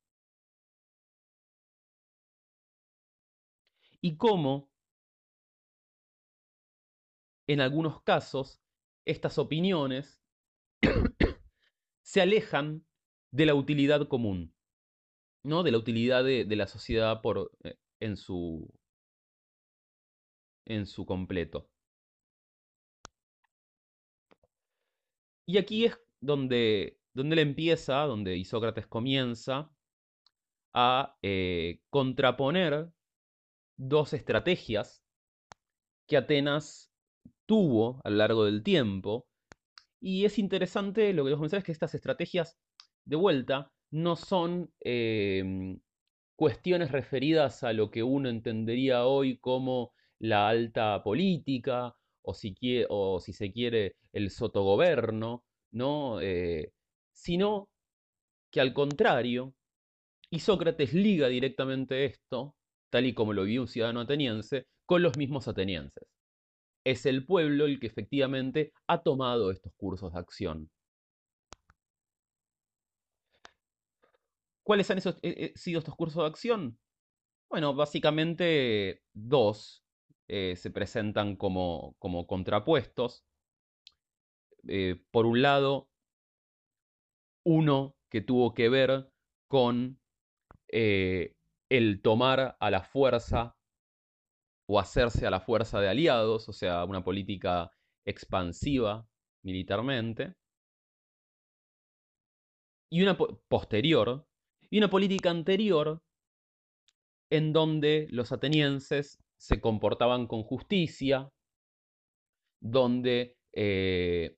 [4.01, 4.69] y cómo,
[7.47, 8.61] en algunos casos,
[9.05, 10.21] estas opiniones
[12.03, 12.85] se alejan
[13.31, 14.53] de la utilidad común,
[15.41, 15.63] ¿no?
[15.63, 18.69] de la utilidad de, la sociedad por, eh, en, su,
[20.65, 21.69] en su completo.
[25.47, 29.69] Y aquí es donde, donde él empieza, donde Isócrates comienza
[30.73, 32.89] a eh, contraponer
[33.77, 35.03] dos estrategias
[36.07, 36.91] que Atenas
[37.45, 39.27] tuvo a lo largo del tiempo.
[39.99, 42.57] Y es interesante lo que vamos a es que estas estrategias,
[43.05, 45.79] de vuelta, no son em,
[46.35, 52.53] cuestiones referidas a lo que uno entendería hoy como la alta política, o si,
[53.33, 56.19] se quiere el sotogoberno, ¿no?
[56.21, 56.71] Eh,
[57.13, 57.69] sino
[58.51, 59.53] que al contrario,
[60.29, 62.55] y Sócrates liga directamente esto,
[62.89, 66.07] tal y como lo vio un ciudadano ateniense, con los mismos atenienses.
[66.85, 70.69] Es el pueblo el que efectivamente ha tomado estos cursos de acción.
[74.63, 76.79] ¿Cuáles han eh, eh, sido estos cursos de acción?
[77.49, 79.84] Bueno, básicamente dos.
[80.27, 83.23] Eh, se presentan como, como contrapuestos.
[84.67, 85.89] Eh, por un lado,
[87.45, 89.11] uno que tuvo que ver
[89.47, 89.99] con
[90.71, 91.35] eh,
[91.69, 93.55] el tomar a la fuerza
[94.67, 97.69] o hacerse a la fuerza de aliados, o sea, una política
[98.03, 99.07] expansiva
[99.43, 100.33] militarmente,
[102.91, 104.25] y una posterior,
[104.71, 106.01] y una política anterior
[107.29, 111.29] en donde los atenienses se comportaban con justicia,
[112.61, 114.37] donde eh,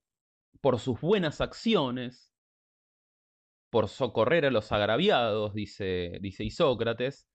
[0.61, 2.33] por sus buenas acciones,
[3.69, 7.27] por socorrer a los agraviados, dice, dice Isócrates,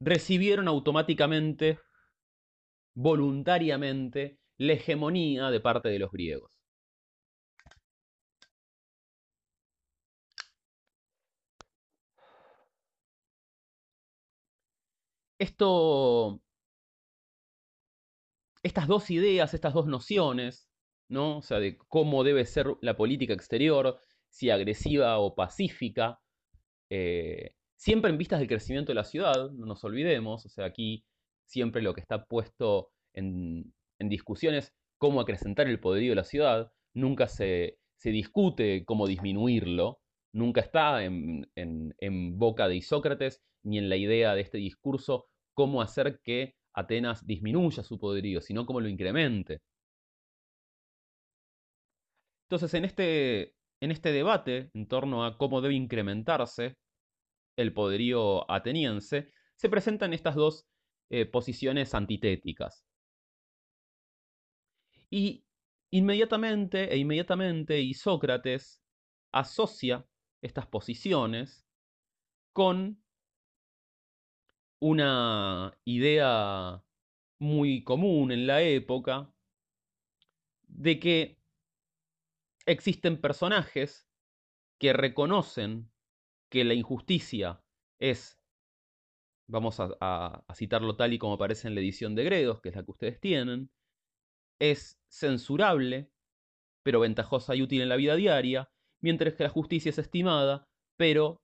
[0.00, 1.78] recibieron automáticamente,
[2.94, 6.50] voluntariamente, la hegemonía de parte de los griegos.
[15.40, 16.42] Esto,
[18.62, 20.68] estas dos ideas, estas dos nociones,
[21.08, 21.38] ¿no?
[21.38, 26.20] O sea, de cómo debe ser la política exterior, si agresiva o pacífica,
[26.90, 31.06] eh, siempre en vistas del crecimiento de la ciudad, no nos olvidemos, o sea, aquí
[31.46, 36.70] siempre lo que está puesto en, discusión es cómo acrecentar el poderío de la ciudad,
[36.92, 40.02] nunca se, discute cómo disminuirlo,
[40.34, 45.29] nunca está en, en boca de Isócrates ni en la idea de este discurso
[45.60, 49.60] cómo hacer que Atenas disminuya su poderío, sino cómo lo incremente.
[52.46, 56.78] Entonces, en este, en este debate en torno a cómo debe incrementarse
[57.58, 60.66] el poderío ateniense, se presentan estas dos
[61.10, 62.86] eh, posiciones antitéticas.
[65.10, 65.44] Y
[65.92, 68.80] inmediatamente e inmediatamente Isócrates
[69.30, 70.06] asocia
[70.40, 71.66] estas posiciones
[72.54, 72.99] con
[74.80, 76.82] una idea
[77.38, 79.32] muy común en la época
[80.68, 81.38] de que
[82.66, 84.08] existen personajes
[84.78, 85.90] que reconocen
[86.50, 87.62] que la injusticia
[87.98, 88.40] es,
[89.46, 92.84] vamos a, citarlo tal y como aparece en la edición de Gredos, que es la
[92.84, 93.70] que ustedes tienen,
[94.58, 96.10] es censurable,
[96.82, 98.70] pero ventajosa y útil en la vida diaria,
[99.00, 101.42] mientras que la justicia es estimada, pero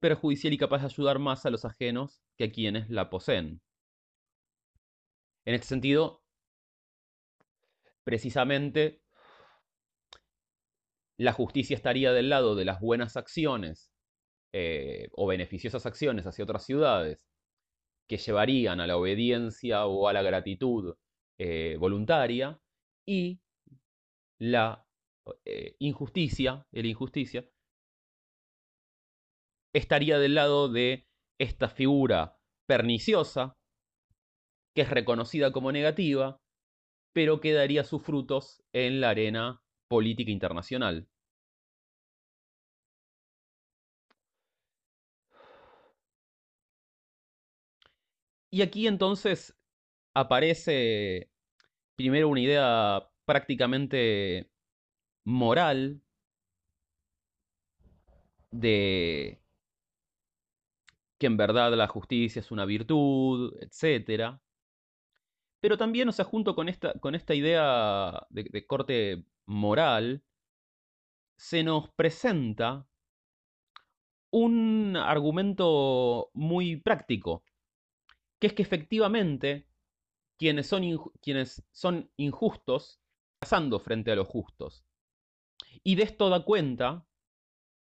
[0.00, 3.60] perjudicial y capaz de ayudar más a los ajenos que a quienes la poseen.
[5.44, 6.22] En este sentido,
[8.04, 9.02] precisamente,
[11.16, 13.92] la justicia estaría del lado de las buenas acciones
[14.52, 17.26] eh, o beneficiosas acciones hacia otras ciudades
[18.08, 20.94] que llevarían a la obediencia o a la gratitud
[21.38, 22.60] eh, voluntaria
[23.06, 23.40] y
[24.38, 24.86] la
[25.44, 27.48] eh, injusticia, la injusticia,
[29.72, 31.06] estaría del lado de
[31.38, 33.56] esta figura perniciosa,
[34.74, 36.40] que es reconocida como negativa,
[37.14, 41.08] pero que daría sus frutos en la arena política internacional.
[48.50, 49.56] Y aquí entonces
[50.14, 51.28] aparece
[51.96, 54.50] primero una idea prácticamente
[55.24, 56.02] moral
[58.52, 59.43] de
[61.18, 64.40] que en verdad la justicia es una virtud, etc.
[65.60, 70.22] Pero también, o sea, junto con esta, con esta idea de, de corte moral,
[71.36, 72.86] se nos presenta
[74.30, 77.44] un argumento muy práctico,
[78.40, 79.68] que es que efectivamente
[80.38, 80.82] quienes son,
[81.22, 83.00] quienes son injustos,
[83.38, 84.84] pasando frente a los justos.
[85.82, 87.06] Y de esto da cuenta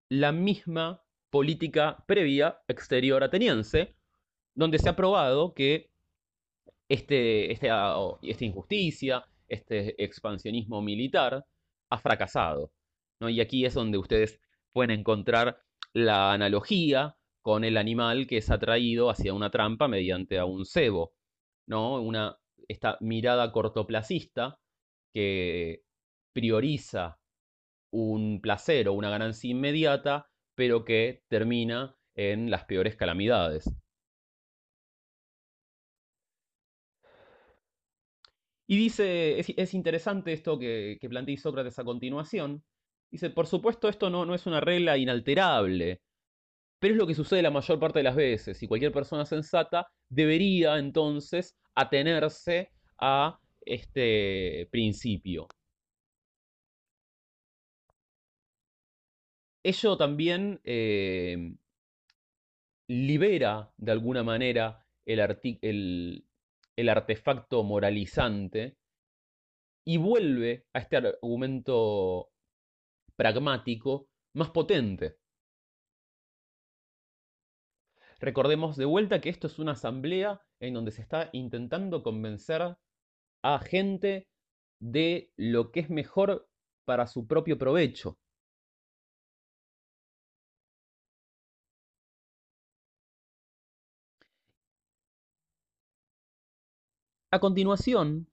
[0.09, 3.95] la misma política previa exterior ateniense,
[4.55, 5.89] donde se ha probado que
[6.89, 11.45] este, este, ah, esta injusticia, este expansionismo militar,
[11.89, 12.71] ha fracasado.
[13.19, 13.29] ¿no?
[13.29, 14.39] Y aquí es donde ustedes
[14.71, 15.61] pueden encontrar
[15.93, 21.13] la analogía con el animal que es atraído hacia una trampa mediante a un cebo.
[21.67, 22.01] ¿no?
[22.01, 24.59] Una, esta mirada cortoplacista
[25.13, 25.83] que
[26.33, 27.19] prioriza
[27.91, 30.28] un placer o una ganancia inmediata,
[30.59, 33.63] pero que termina en las peores calamidades.
[38.67, 42.61] Y dice, es, interesante esto que, plantea Sócrates a continuación.
[43.09, 46.01] Dice, por supuesto esto no, no es una regla inalterable,
[46.79, 49.87] pero es lo que sucede la mayor parte de las veces, y cualquier persona sensata
[50.09, 55.47] debería entonces atenerse a este principio.
[59.63, 61.55] Ello también eh,
[62.87, 66.25] libera de alguna manera el,
[66.75, 68.77] el artefacto moralizante
[69.85, 72.31] y vuelve a este argumento
[73.15, 75.17] pragmático más potente.
[78.19, 82.77] Recordemos de vuelta que esto es una asamblea en donde se está intentando convencer
[83.41, 84.27] a gente
[84.79, 86.49] de lo que es mejor
[86.85, 88.17] para su propio provecho.
[97.31, 98.27] A continuación,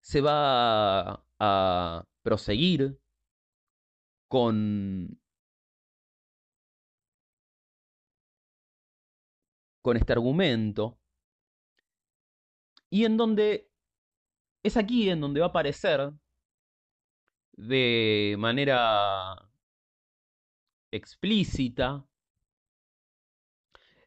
[0.00, 2.98] se va a proseguir
[4.28, 5.20] con,
[9.82, 10.98] con este argumento
[12.90, 13.70] y en donde
[14.62, 16.12] es aquí en donde va a aparecer
[17.52, 19.48] de manera
[20.90, 22.04] explícita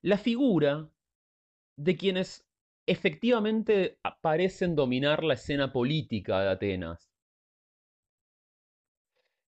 [0.01, 0.89] la figura
[1.77, 2.45] de quienes
[2.85, 7.11] efectivamente parecen dominar la escena política de Atenas.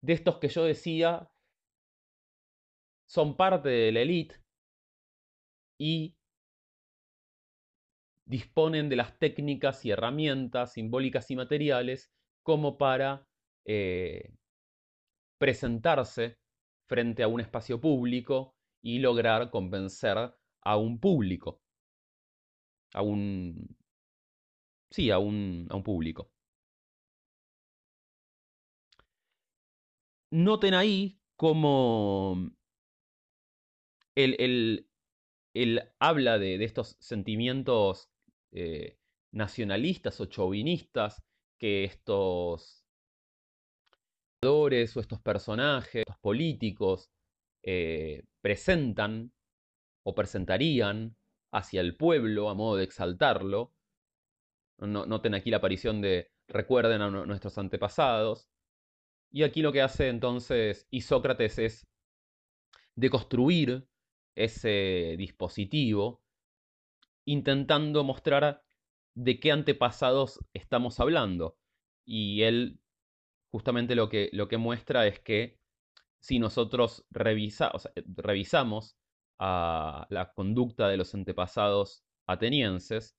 [0.03, 1.31] De estos que yo decía,
[3.07, 4.37] son parte de la élite
[5.79, 6.15] y
[8.27, 12.11] disponen de las técnicas y herramientas simbólicas y materiales
[12.43, 13.27] como para
[13.67, 14.35] eh,
[15.39, 16.39] presentarse
[16.87, 21.64] frente a un espacio público y lograr convencer a un público
[22.95, 23.77] a un...
[24.91, 26.31] Sí, a un, a un público.
[30.31, 32.51] Noten ahí cómo
[34.15, 34.89] él,
[35.99, 38.11] habla de, estos sentimientos
[38.53, 38.99] eh,
[39.33, 41.23] nacionalistas o chauvinistas
[41.59, 42.85] que estos
[44.47, 47.11] o estos personajes, estos políticos,
[47.63, 49.33] eh, presentan
[50.05, 51.17] o presentarían
[51.55, 53.73] hacia el pueblo a modo de exaltarlo.
[54.79, 58.49] noten aquí la aparición de recuerden a nuestros antepasados.
[59.31, 61.87] Y aquí lo que hace entonces Isócrates es
[62.97, 63.89] deconstruir
[64.37, 66.23] ese dispositivo,
[67.25, 68.65] intentando mostrar
[69.15, 71.57] de qué antepasados estamos hablando.
[72.05, 72.81] Y él
[73.53, 75.61] justamente lo que, lo que muestra es que
[76.19, 78.97] si nosotros revisamos
[79.39, 83.17] a la conducta de los antepasados atenienses,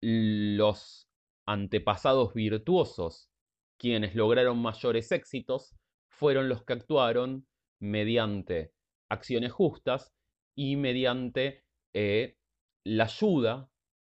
[0.00, 1.08] los
[1.46, 3.30] antepasados virtuosos,
[3.78, 5.74] quienes lograron mayores éxitos,
[6.08, 7.46] fueron los que actuaron
[7.80, 8.72] mediante
[9.10, 10.12] acciones justas
[10.56, 11.64] y mediante
[11.94, 12.36] eh,
[12.84, 13.68] la ayuda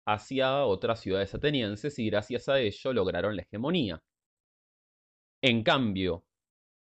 [0.06, 4.02] hacia otras ciudades atenienses y gracias a ello lograron la hegemonía.
[5.42, 6.24] En cambio,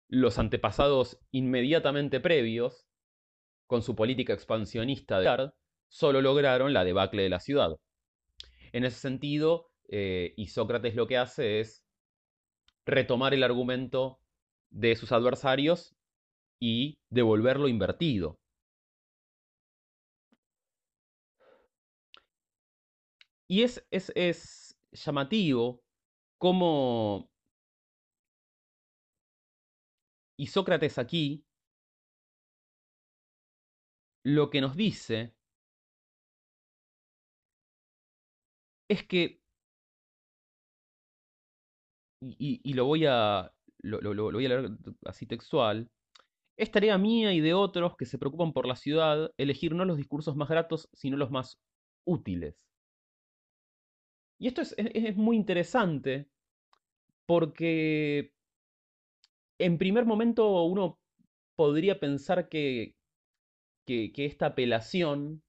[0.09, 2.87] los antepasados inmediatamente previos,
[3.71, 5.55] con su política expansionista de art,
[5.87, 7.77] solo lograron la debacle de la ciudad.
[8.73, 11.81] En ese sentido, eh, Isócrates lo que hace es
[12.85, 14.19] retomar el argumento
[14.71, 15.95] de sus adversarios
[16.59, 18.37] y devolverlo invertido.
[23.47, 25.81] Y es, es, es llamativo
[26.37, 27.31] cómo
[30.35, 31.45] Y Sócrates aquí
[34.23, 35.33] lo que nos dice
[38.89, 39.41] es que,
[42.21, 44.69] y, lo, voy a, lo, voy a leer
[45.05, 45.89] así textual,
[46.57, 49.97] es tarea mía y de otros que se preocupan por la ciudad elegir no los
[49.97, 51.59] discursos más gratos, sino los más
[52.05, 52.55] útiles.
[54.39, 56.27] Y esto es muy interesante
[57.27, 58.33] porque
[59.59, 60.99] en primer momento uno
[61.55, 62.95] podría pensar que,
[63.85, 65.43] que, esta apelación,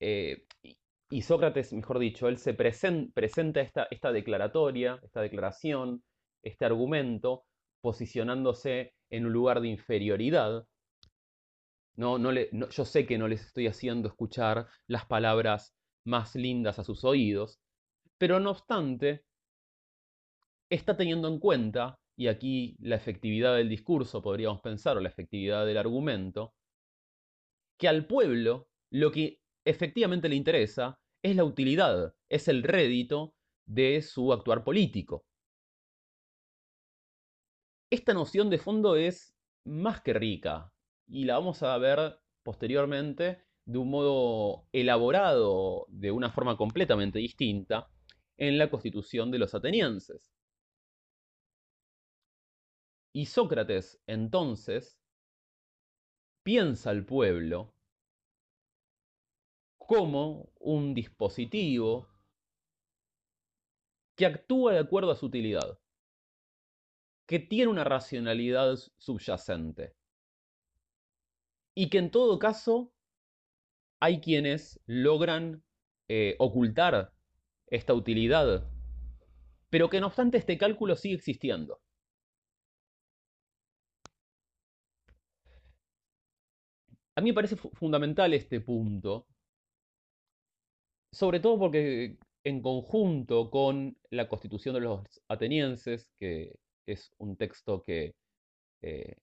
[0.00, 0.44] eh,
[1.10, 6.02] y Sócrates, mejor dicho, él se presenta esta, esta declaratoria, esta declaración,
[6.42, 7.44] este argumento,
[7.80, 10.66] posicionándose en un lugar de inferioridad.
[11.96, 15.74] No, no le, yo sé que no les estoy haciendo escuchar las palabras
[16.04, 17.58] más lindas a sus oídos,
[18.18, 19.24] pero no obstante,
[20.70, 25.64] está teniendo en cuenta y aquí la efectividad del discurso, podríamos pensar, o la efectividad
[25.64, 26.52] del argumento,
[27.78, 33.34] que al pueblo lo que efectivamente le interesa es la utilidad, es el rédito
[33.66, 35.24] de su actuar político.
[37.90, 39.34] Esta noción de fondo es
[39.64, 40.72] más que rica
[41.06, 47.90] y la vamos a ver posteriormente de un modo elaborado, de una forma completamente distinta,
[48.38, 50.32] en la constitución de los atenienses.
[53.12, 54.97] Y Sócrates entonces
[56.48, 57.74] piensa al pueblo
[59.76, 62.08] como un dispositivo
[64.16, 65.78] que actúa de acuerdo a su utilidad,
[67.26, 69.94] que tiene una racionalidad subyacente
[71.74, 72.94] y que en todo caso
[74.00, 75.62] hay quienes logran
[76.08, 77.12] eh, ocultar
[77.66, 78.66] esta utilidad,
[79.68, 81.82] pero que no obstante este cálculo sigue existiendo.
[87.18, 89.26] A mí me parece fundamental este punto,
[91.12, 97.82] sobre todo porque en conjunto con la constitución de los atenienses, que es un texto
[97.82, 98.14] que
[98.82, 99.16] eh,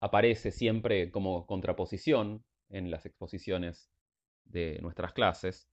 [0.00, 3.88] aparece siempre como contraposición en las exposiciones
[4.44, 5.68] de nuestras clases,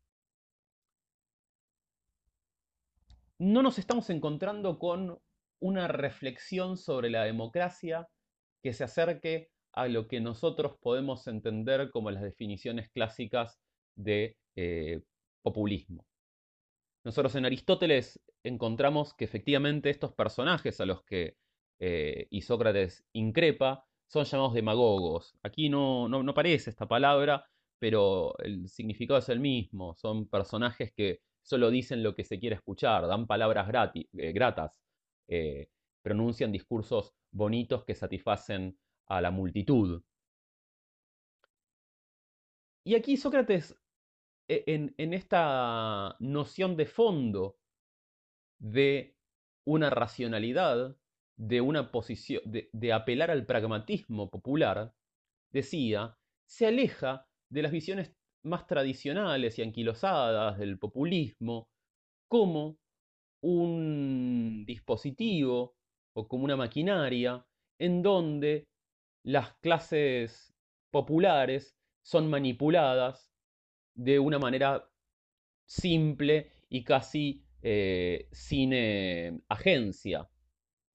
[3.39, 5.19] no nos estamos encontrando con
[5.59, 8.07] una reflexión sobre la democracia
[8.61, 13.59] que se acerque a lo que nosotros podemos entender como las definiciones clásicas
[13.95, 15.01] de eh,
[15.43, 16.07] populismo.
[17.03, 21.35] Nosotros en Aristóteles encontramos que efectivamente estos personajes a los que
[21.79, 25.35] eh, Isócrates increpa son llamados demagogos.
[25.43, 27.45] Aquí no, no, aparece esta palabra,
[27.77, 29.93] pero el significado es el mismo.
[29.95, 34.79] Son personajes que solo dicen lo que se quiere escuchar, dan palabras eh, gratas,
[36.01, 38.77] pronuncian discursos bonitos que satisfacen
[39.07, 40.01] a la multitud.
[42.83, 43.75] Y aquí Sócrates,
[44.47, 47.57] e, en, esta noción de fondo
[48.59, 49.15] de
[49.65, 50.95] una racionalidad,
[51.37, 54.93] de una posición, de, apelar al pragmatismo popular,
[55.51, 56.17] decía
[56.47, 58.13] se aleja de las visiones
[58.43, 61.67] más tradicionales y anquilosadas del populismo
[62.27, 62.77] como
[63.41, 65.75] un dispositivo
[66.15, 67.45] o como una maquinaria
[67.79, 68.67] en donde
[69.25, 70.53] las clases
[70.91, 73.33] populares son manipuladas
[73.95, 74.87] de una manera
[75.65, 80.29] simple y casi eh, sin eh, agencia.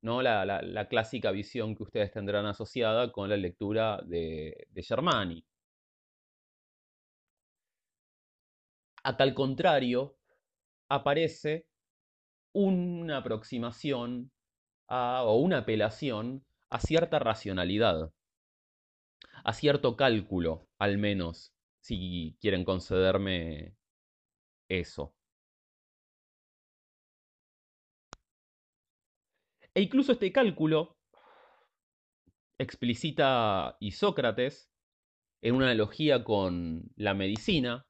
[0.02, 0.22] ¿no?
[0.22, 5.44] La, clásica visión que ustedes tendrán asociada con la lectura de, de Germani.
[9.02, 10.16] A tal contrario,
[10.88, 11.66] aparece
[12.52, 14.30] una aproximación
[14.88, 18.12] o una apelación a cierta racionalidad,
[19.44, 23.74] a cierto cálculo, al menos, si quieren concederme
[24.68, 25.14] eso.
[29.74, 30.98] E incluso este cálculo
[32.58, 34.70] explicita Isócrates
[35.42, 37.86] en una analogía con la medicina,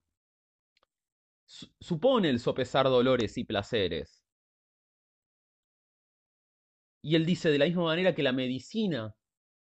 [1.80, 4.24] supone el sopesar dolores y placeres.
[7.02, 9.16] Y él dice de la misma manera que la medicina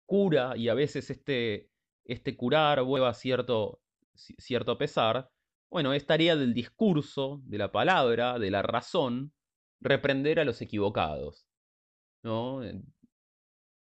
[0.06, 1.72] cura y a veces este,
[2.10, 3.82] este curar vuelva cierto,
[4.16, 5.30] cierto pesar,
[5.70, 9.34] bueno, es tarea del discurso, de la palabra, de la razón,
[9.80, 11.48] reprender a los equivocados.
[12.24, 12.62] ¿no?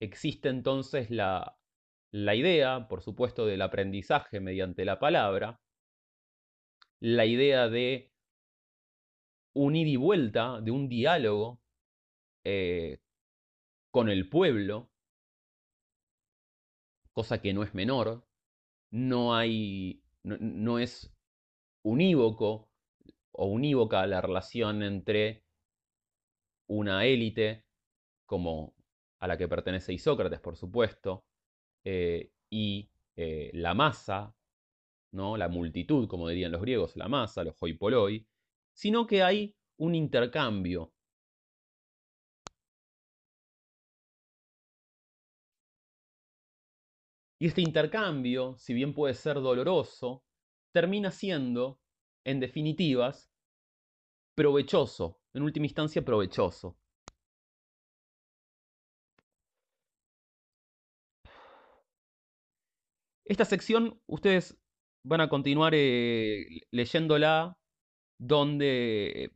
[0.00, 1.56] Existe entonces la,
[2.12, 5.60] la idea, por supuesto, del aprendizaje mediante la palabra,
[7.00, 8.12] la idea de
[9.54, 11.60] un ida y vuelta, de un diálogo
[12.44, 13.00] eh,
[13.90, 14.91] con el pueblo,
[17.12, 18.24] cosa que no es menor,
[18.90, 21.14] no hay, no es
[21.82, 22.70] unívoco
[23.32, 25.44] o unívoca la relación entre
[26.68, 27.64] una élite
[28.26, 28.74] como
[29.18, 31.24] a la que pertenece Isócrates, por supuesto,
[31.84, 34.34] eh, y eh, la masa,
[35.12, 35.36] ¿no?
[35.36, 38.26] la multitud, como dirían los griegos, la masa, los hoi polloi,
[38.72, 40.91] sino que hay un intercambio.
[47.42, 50.22] Y este intercambio, si bien puede ser doloroso,
[50.72, 51.80] termina siendo,
[52.24, 53.32] en definitivas,
[54.36, 56.76] provechoso, en última instancia provechoso.
[63.24, 64.56] Esta sección ustedes
[65.04, 67.58] van a continuar eh, leyéndola
[68.20, 69.32] donde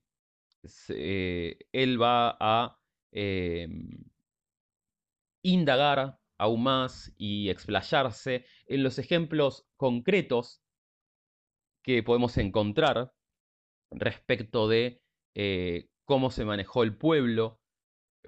[0.90, 2.78] eh, él va a
[3.10, 3.88] em,
[5.42, 10.62] indagar aún más y explayarse en los ejemplos concretos
[11.82, 13.12] que podemos encontrar
[13.90, 15.00] respecto de
[15.34, 17.60] eh, cómo se manejó el pueblo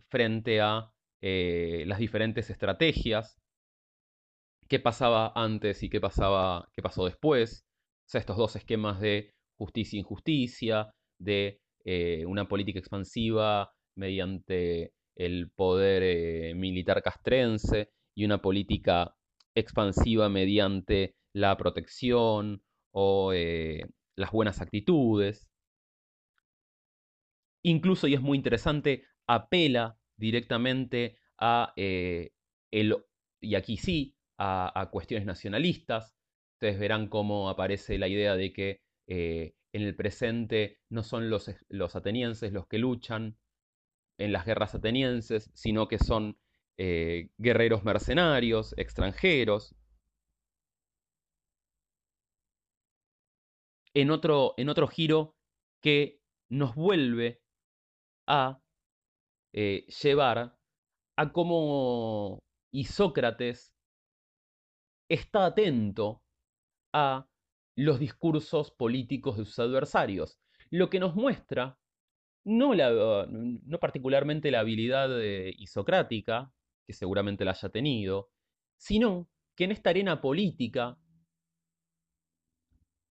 [0.08, 3.40] frente a las diferentes estrategias
[4.68, 7.64] qué pasaba antes y qué pasaba, qué pasó después.
[8.12, 16.02] Estos dos esquemas de justicia e injusticia, de eh, una política expansiva mediante el poder
[16.04, 19.14] eh, militar castrense y una política
[19.54, 23.86] expansiva mediante la protección o eh,
[24.16, 25.48] las buenas actitudes.
[27.62, 32.96] Incluso, y es muy interesante, apela directamente a el,
[33.40, 36.16] y aquí sí, a, cuestiones nacionalistas.
[36.54, 41.54] Ustedes verán cómo aparece la idea de que eh, en el presente no son los,
[41.68, 43.38] los, atenienses los que luchan
[44.18, 46.36] en las guerras atenienses, sino que son
[46.80, 49.74] eh, guerreros mercenarios, extranjeros.
[53.94, 55.34] En otro, en otro giro
[55.82, 57.40] que nos vuelve
[58.28, 58.60] a
[59.52, 60.56] eh, llevar
[61.16, 63.74] a cómo Isócrates
[65.08, 66.22] está atento
[66.92, 67.26] a
[67.76, 70.38] los discursos políticos de sus adversarios,
[70.70, 71.76] lo que nos muestra
[72.44, 75.08] no, la, no particularmente la habilidad
[75.58, 76.52] isocrática,
[76.88, 78.30] que seguramente la haya tenido,
[78.78, 80.96] sino que en esta arena política,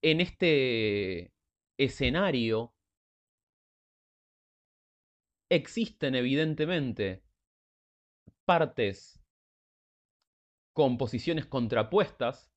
[0.02, 1.32] en este
[1.78, 2.74] escenario,
[5.48, 7.22] existen evidentemente
[8.44, 9.22] partes
[10.72, 12.50] con posiciones contrapuestas,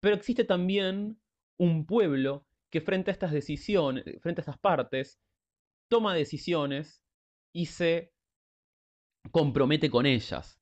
[0.00, 1.20] pero existe también
[1.58, 5.20] un pueblo que frente a estas decisiones, frente a estas partes,
[5.88, 7.02] toma decisiones
[7.52, 8.13] y se
[9.30, 10.60] compromete con ellas.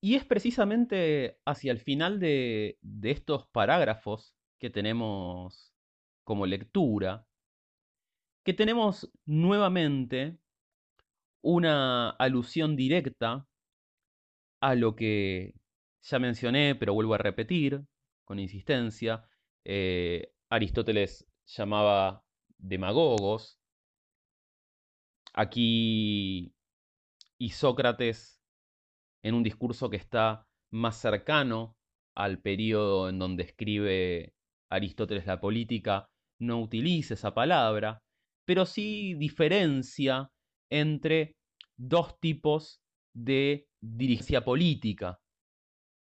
[0.00, 5.72] Y es precisamente hacia el final de, de estos parágrafos que tenemos
[6.24, 7.26] como lectura,
[8.44, 10.38] que tenemos nuevamente
[11.42, 13.46] una alusión directa
[14.60, 15.54] a lo que
[16.02, 17.82] ya mencioné, pero vuelvo a repetir
[18.24, 19.28] con insistencia.
[19.64, 22.24] Eh, Aristóteles llamaba
[22.58, 23.58] demagogos.
[25.34, 26.54] Aquí
[27.38, 28.40] y Sócrates,
[29.22, 31.76] en un discurso que está más cercano
[32.16, 34.34] al periodo en donde escribe
[34.70, 36.08] Aristóteles la política,
[36.40, 38.02] no utiliza esa palabra,
[38.46, 40.30] pero sí diferencia
[40.70, 41.36] entre
[41.76, 42.80] dos tipos
[43.12, 45.20] de dirigencia política.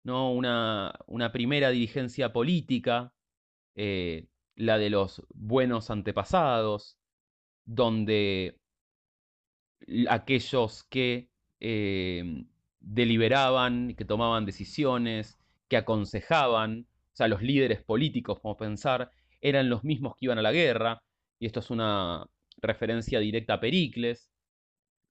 [0.04, 0.32] ¿no?
[0.32, 0.94] Una,
[1.32, 3.12] primera dirigencia política,
[3.76, 6.98] eh, la de los buenos antepasados,
[7.66, 8.59] donde
[10.08, 11.28] aquellos que
[11.60, 12.44] eh,
[12.80, 15.38] deliberaban, que tomaban decisiones,
[15.68, 20.42] que aconsejaban, o sea, los líderes políticos, como pensar, eran los mismos que iban a
[20.42, 21.02] la guerra,
[21.38, 22.26] y esto es una
[22.58, 24.30] referencia directa a Pericles,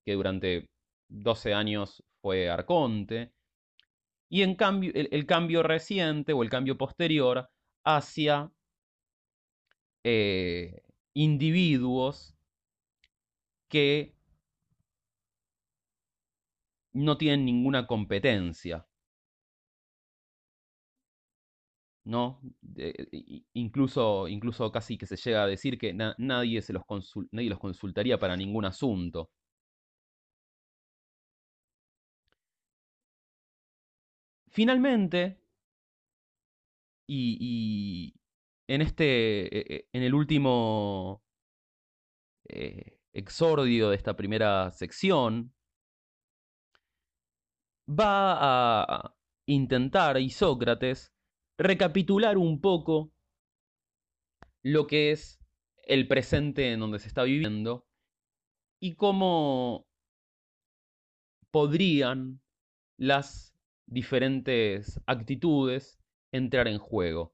[0.06, 0.70] que durante
[1.10, 3.34] 12 años fue arconte,
[4.30, 7.50] y en cambio, el, cambio reciente o el cambio posterior
[7.84, 8.52] hacia
[10.04, 10.84] eh,
[11.16, 12.36] individuos
[13.70, 14.19] que
[16.99, 18.85] no tienen ninguna competencia.
[22.05, 22.41] ¿No?
[23.53, 26.84] incluso, incluso casi que se llega a decir que nadie, se los
[27.31, 29.30] nadie los consultaría para ningún asunto.
[34.51, 35.39] Finalmente,
[37.07, 38.13] y,
[38.67, 41.23] en este, e, e, en el último
[42.49, 45.53] eh, exordio de esta primera sección,
[47.90, 49.16] va a
[49.48, 51.11] intentar Isócrates
[51.57, 53.11] recapitular un poco
[54.61, 55.40] lo que es
[55.84, 57.88] el presente en donde se está viviendo
[58.80, 59.88] y cómo
[61.52, 62.41] podrían
[62.98, 63.56] las
[63.88, 65.99] diferentes actitudes
[66.32, 67.34] entrar en juego.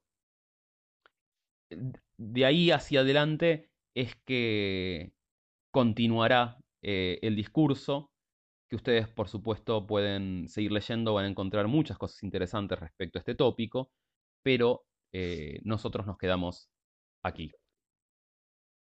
[2.16, 5.12] De ahí hacia adelante es que
[5.70, 8.10] continuará eh, el discurso
[8.68, 13.20] que ustedes por supuesto pueden seguir leyendo, van a encontrar muchas cosas interesantes respecto a
[13.20, 13.92] este tópico,
[14.42, 16.70] pero eh, nosotros nos quedamos
[17.22, 17.52] aquí.